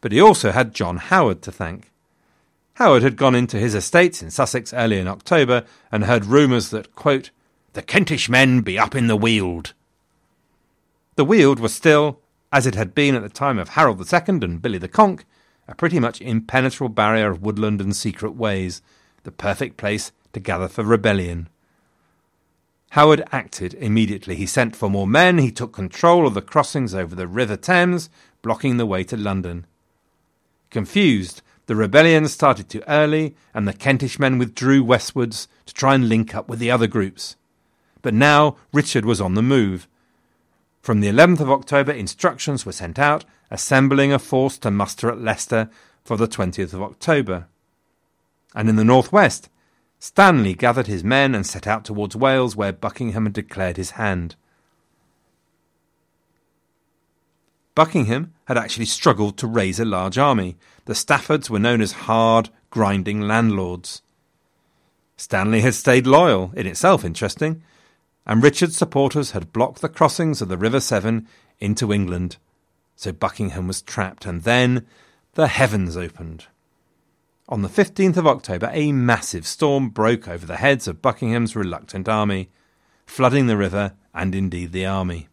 but 0.00 0.12
he 0.12 0.20
also 0.20 0.52
had 0.52 0.74
John 0.76 0.98
Howard 0.98 1.42
to 1.42 1.50
thank. 1.50 1.90
Howard 2.74 3.02
had 3.02 3.16
gone 3.16 3.34
into 3.34 3.58
his 3.58 3.74
estates 3.74 4.20
in 4.22 4.30
Sussex 4.30 4.72
early 4.72 4.98
in 4.98 5.06
October 5.06 5.64
and 5.92 6.04
heard 6.04 6.24
rumours 6.24 6.70
that, 6.70 6.94
quote, 6.94 7.30
the 7.72 7.82
Kentish 7.82 8.28
men 8.28 8.60
be 8.62 8.78
up 8.78 8.94
in 8.94 9.06
the 9.06 9.16
Weald. 9.16 9.74
The 11.16 11.24
Weald 11.24 11.60
was 11.60 11.72
still, 11.72 12.20
as 12.52 12.66
it 12.66 12.74
had 12.74 12.94
been 12.94 13.14
at 13.14 13.22
the 13.22 13.28
time 13.28 13.58
of 13.58 13.70
Harold 13.70 14.00
II 14.00 14.20
and 14.26 14.60
Billy 14.60 14.78
the 14.78 14.88
Conk, 14.88 15.24
a 15.68 15.74
pretty 15.74 16.00
much 16.00 16.20
impenetrable 16.20 16.92
barrier 16.92 17.30
of 17.30 17.42
woodland 17.42 17.80
and 17.80 17.94
secret 17.94 18.34
ways, 18.34 18.82
the 19.22 19.30
perfect 19.32 19.76
place 19.76 20.12
to 20.32 20.40
gather 20.40 20.68
for 20.68 20.82
rebellion. 20.82 21.48
Howard 22.90 23.24
acted 23.32 23.74
immediately. 23.74 24.36
He 24.36 24.46
sent 24.46 24.76
for 24.76 24.90
more 24.90 25.06
men, 25.06 25.38
he 25.38 25.50
took 25.50 25.72
control 25.72 26.26
of 26.26 26.34
the 26.34 26.42
crossings 26.42 26.94
over 26.94 27.14
the 27.14 27.26
River 27.26 27.56
Thames, 27.56 28.10
blocking 28.42 28.76
the 28.76 28.86
way 28.86 29.02
to 29.04 29.16
London. 29.16 29.66
Confused, 30.70 31.42
the 31.66 31.76
rebellion 31.76 32.28
started 32.28 32.68
too 32.68 32.82
early, 32.86 33.34
and 33.54 33.66
the 33.66 33.72
Kentish 33.72 34.18
men 34.18 34.38
withdrew 34.38 34.84
westwards 34.84 35.48
to 35.66 35.74
try 35.74 35.94
and 35.94 36.08
link 36.08 36.34
up 36.34 36.48
with 36.48 36.58
the 36.58 36.70
other 36.70 36.86
groups. 36.86 37.36
But 38.02 38.14
now 38.14 38.56
Richard 38.72 39.04
was 39.04 39.20
on 39.20 39.34
the 39.34 39.42
move. 39.42 39.88
From 40.82 41.00
the 41.00 41.08
11th 41.08 41.40
of 41.40 41.50
October, 41.50 41.92
instructions 41.92 42.66
were 42.66 42.72
sent 42.72 42.98
out, 42.98 43.24
assembling 43.50 44.12
a 44.12 44.18
force 44.18 44.58
to 44.58 44.70
muster 44.70 45.08
at 45.08 45.20
Leicester 45.20 45.70
for 46.04 46.18
the 46.18 46.28
20th 46.28 46.74
of 46.74 46.82
October. 46.82 47.46
And 48.54 48.68
in 48.68 48.76
the 48.76 48.84
northwest, 48.84 49.48
Stanley 49.98 50.52
gathered 50.52 50.86
his 50.86 51.02
men 51.02 51.34
and 51.34 51.46
set 51.46 51.66
out 51.66 51.86
towards 51.86 52.14
Wales, 52.14 52.54
where 52.54 52.74
Buckingham 52.74 53.24
had 53.24 53.32
declared 53.32 53.78
his 53.78 53.92
hand. 53.92 54.36
Buckingham 57.74 58.32
had 58.44 58.56
actually 58.56 58.86
struggled 58.86 59.36
to 59.38 59.46
raise 59.46 59.80
a 59.80 59.84
large 59.84 60.16
army. 60.16 60.56
The 60.84 60.94
Staffords 60.94 61.50
were 61.50 61.58
known 61.58 61.80
as 61.80 61.92
hard, 61.92 62.50
grinding 62.70 63.22
landlords. 63.22 64.02
Stanley 65.16 65.60
had 65.60 65.74
stayed 65.74 66.06
loyal, 66.06 66.52
in 66.56 66.66
itself 66.66 67.04
interesting, 67.04 67.62
and 68.26 68.42
Richard's 68.42 68.76
supporters 68.76 69.32
had 69.32 69.52
blocked 69.52 69.80
the 69.80 69.88
crossings 69.88 70.40
of 70.40 70.48
the 70.48 70.56
River 70.56 70.80
Severn 70.80 71.28
into 71.58 71.92
England. 71.92 72.36
So 72.96 73.12
Buckingham 73.12 73.66
was 73.66 73.82
trapped, 73.82 74.24
and 74.24 74.42
then 74.42 74.86
the 75.34 75.48
heavens 75.48 75.96
opened. 75.96 76.46
On 77.48 77.62
the 77.62 77.68
15th 77.68 78.16
of 78.16 78.26
October, 78.26 78.70
a 78.72 78.92
massive 78.92 79.46
storm 79.46 79.90
broke 79.90 80.28
over 80.28 80.46
the 80.46 80.56
heads 80.56 80.88
of 80.88 81.02
Buckingham's 81.02 81.54
reluctant 81.54 82.08
army, 82.08 82.50
flooding 83.04 83.46
the 83.46 83.56
river 83.56 83.94
and 84.14 84.34
indeed 84.34 84.72
the 84.72 84.86
army. 84.86 85.28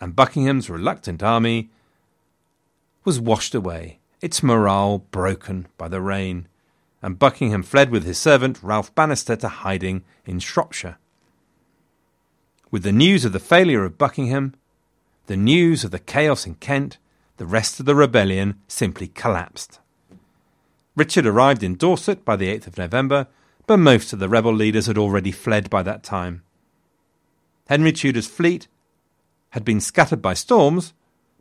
And 0.00 0.14
Buckingham's 0.14 0.68
reluctant 0.68 1.22
army 1.22 1.70
was 3.04 3.20
washed 3.20 3.54
away, 3.54 3.98
its 4.20 4.42
morale 4.42 4.98
broken 4.98 5.68
by 5.78 5.88
the 5.88 6.00
rain, 6.00 6.48
and 7.02 7.18
Buckingham 7.18 7.62
fled 7.62 7.90
with 7.90 8.04
his 8.04 8.18
servant 8.18 8.62
Ralph 8.62 8.94
Bannister 8.94 9.36
to 9.36 9.48
hiding 9.48 10.04
in 10.24 10.40
Shropshire. 10.40 10.98
With 12.70 12.82
the 12.82 12.92
news 12.92 13.24
of 13.24 13.32
the 13.32 13.38
failure 13.38 13.84
of 13.84 13.96
Buckingham, 13.96 14.54
the 15.26 15.36
news 15.36 15.84
of 15.84 15.92
the 15.92 15.98
chaos 15.98 16.46
in 16.46 16.56
Kent, 16.56 16.98
the 17.36 17.46
rest 17.46 17.78
of 17.80 17.86
the 17.86 17.94
rebellion 17.94 18.60
simply 18.66 19.08
collapsed. 19.08 19.78
Richard 20.96 21.26
arrived 21.26 21.62
in 21.62 21.76
Dorset 21.76 22.24
by 22.24 22.36
the 22.36 22.48
8th 22.48 22.66
of 22.66 22.78
November, 22.78 23.28
but 23.66 23.76
most 23.76 24.12
of 24.12 24.18
the 24.18 24.28
rebel 24.28 24.54
leaders 24.54 24.86
had 24.86 24.98
already 24.98 25.30
fled 25.30 25.68
by 25.68 25.82
that 25.82 26.02
time. 26.02 26.42
Henry 27.68 27.92
Tudor's 27.92 28.26
fleet 28.26 28.68
had 29.50 29.64
been 29.64 29.80
scattered 29.80 30.20
by 30.20 30.34
storms, 30.34 30.92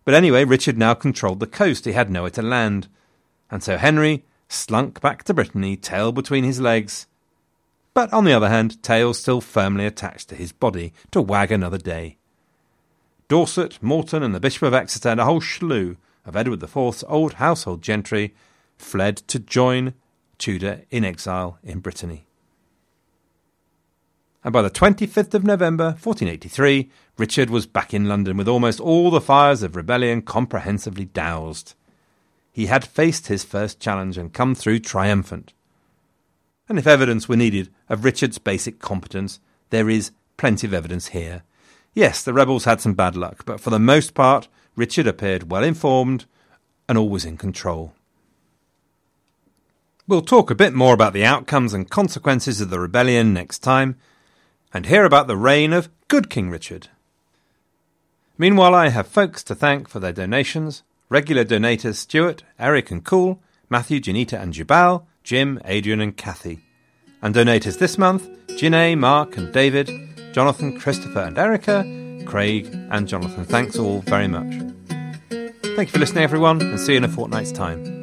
but 0.04 0.14
anyway, 0.14 0.46
Richard 0.46 0.78
now 0.78 0.94
controlled 0.94 1.40
the 1.40 1.48
coast. 1.48 1.86
He 1.86 1.94
had 1.94 2.10
nowhere 2.10 2.30
to 2.32 2.42
land. 2.42 2.88
And 3.50 3.64
so 3.64 3.78
Henry 3.78 4.24
slunk 4.48 5.02
back 5.02 5.24
to 5.24 5.34
Brittany, 5.34 5.76
tail 5.76 6.12
between 6.12 6.44
his 6.44 6.62
legs, 6.62 7.08
but 7.96 8.12
on 8.12 8.26
the 8.26 8.34
other 8.34 8.50
hand, 8.50 8.84
tail 8.84 9.14
still 9.14 9.42
firmly 9.42 9.86
attached 9.86 10.30
to 10.30 10.36
his 10.36 10.52
body 10.52 10.94
to 11.12 11.22
wag 11.22 11.52
another 11.52 11.78
day. 11.78 12.18
Dorset, 13.30 13.82
Morton, 13.82 14.22
and 14.22 14.36
the 14.36 14.40
Bishop 14.40 14.64
of 14.64 14.74
Exeter, 14.74 15.10
and 15.10 15.20
a 15.20 15.26
whole 15.26 15.42
slew 15.42 15.98
of 16.26 16.36
Edward 16.36 16.62
IV's 16.62 17.04
old 17.08 17.34
household 17.34 17.82
gentry 17.82 18.36
fled 18.78 19.18
to 19.28 19.40
join 19.40 19.94
Tudor 20.38 20.82
in 20.92 21.06
exile 21.06 21.58
in 21.64 21.80
Brittany. 21.80 22.28
And 24.46 24.54
by 24.54 24.62
the 24.62 24.70
25th 24.70 25.34
of 25.34 25.44
November 25.44 25.98
1483, 26.02 26.90
Richard 27.18 27.50
was 27.50 27.66
back 27.66 27.94
in 27.94 28.08
London 28.08 28.38
with 28.38 28.48
almost 28.48 28.80
all 28.80 29.12
the 29.12 29.20
fires 29.20 29.62
of 29.62 29.76
rebellion 29.76 30.22
comprehensively 30.22 31.06
doused. 31.06 31.74
He 32.54 32.68
had 32.68 32.88
faced 32.88 33.28
his 33.28 33.44
first 33.44 33.82
challenge 33.82 34.18
and 34.18 34.32
come 34.32 34.56
through 34.56 34.80
triumphant 34.80 35.52
and 36.68 36.80
if 36.80 36.88
evidence 36.88 37.30
were 37.30 37.36
needed 37.36 37.70
of 37.90 38.04
Richard's 38.04 38.38
basic 38.38 38.80
competence, 38.80 39.40
there 39.70 39.90
is 39.90 40.12
plenty 40.38 40.66
of 40.66 40.74
evidence 40.74 41.08
here. 41.08 41.44
Yes, 41.94 42.24
the 42.24 42.34
rebels 42.34 42.66
had 42.66 42.82
some 42.82 42.94
bad 42.94 43.16
luck, 43.16 43.46
but 43.46 43.60
for 43.60 43.70
the 43.70 43.80
most 43.80 44.14
part, 44.14 44.48
Richard 44.76 45.08
appeared 45.08 45.52
well 45.52 45.64
informed 45.64 46.26
and 46.90 46.98
always 46.98 47.26
in 47.26 47.38
control. 47.38 47.94
We'll 50.08 50.22
talk 50.22 50.52
a 50.52 50.56
bit 50.56 50.74
more 50.74 50.94
about 50.94 51.14
the 51.14 51.26
outcomes 51.26 51.74
and 51.74 51.90
consequences 51.90 52.62
of 52.62 52.70
the 52.70 52.80
rebellion 52.80 53.34
next 53.34 53.60
time, 53.60 53.98
and 54.76 54.88
hear 54.88 55.06
about 55.06 55.28
the 55.28 55.38
reign 55.38 55.72
of 55.72 55.88
Good 56.10 56.30
King 56.30 56.50
Richard. 56.50 56.90
Meanwhile, 58.38 58.76
I 58.76 58.90
have 58.90 59.08
folks 59.08 59.42
to 59.46 59.56
thank 59.56 59.88
for 59.88 60.02
their 60.02 60.12
donations 60.12 60.84
regular 61.08 61.46
donators 61.46 61.96
Stuart, 61.96 62.44
Eric, 62.60 62.92
and 62.92 63.02
Cool, 63.02 63.42
Matthew, 63.70 64.02
Janita, 64.02 64.38
and 64.38 64.52
Jubal, 64.52 65.08
Jim, 65.24 65.62
Adrian, 65.64 66.02
and 66.02 66.18
Kathy. 66.18 66.60
And 67.22 67.34
donators 67.34 67.80
this 67.80 67.98
month 67.98 68.28
Ginny, 68.58 68.96
Mark, 68.96 69.38
and 69.38 69.54
David, 69.54 69.90
Jonathan, 70.34 70.78
Christopher, 70.78 71.22
and 71.22 71.38
Erica, 71.38 71.86
Craig, 72.26 72.68
and 72.92 73.08
Jonathan. 73.08 73.46
Thanks 73.46 73.80
all 73.80 74.02
very 74.02 74.28
much. 74.28 74.56
Thank 75.30 75.88
you 75.88 75.94
for 75.94 76.00
listening, 76.00 76.26
everyone, 76.26 76.62
and 76.62 76.78
see 76.78 76.92
you 76.94 76.98
in 76.98 77.06
a 77.06 77.08
fortnight's 77.08 77.54
time. 77.54 77.95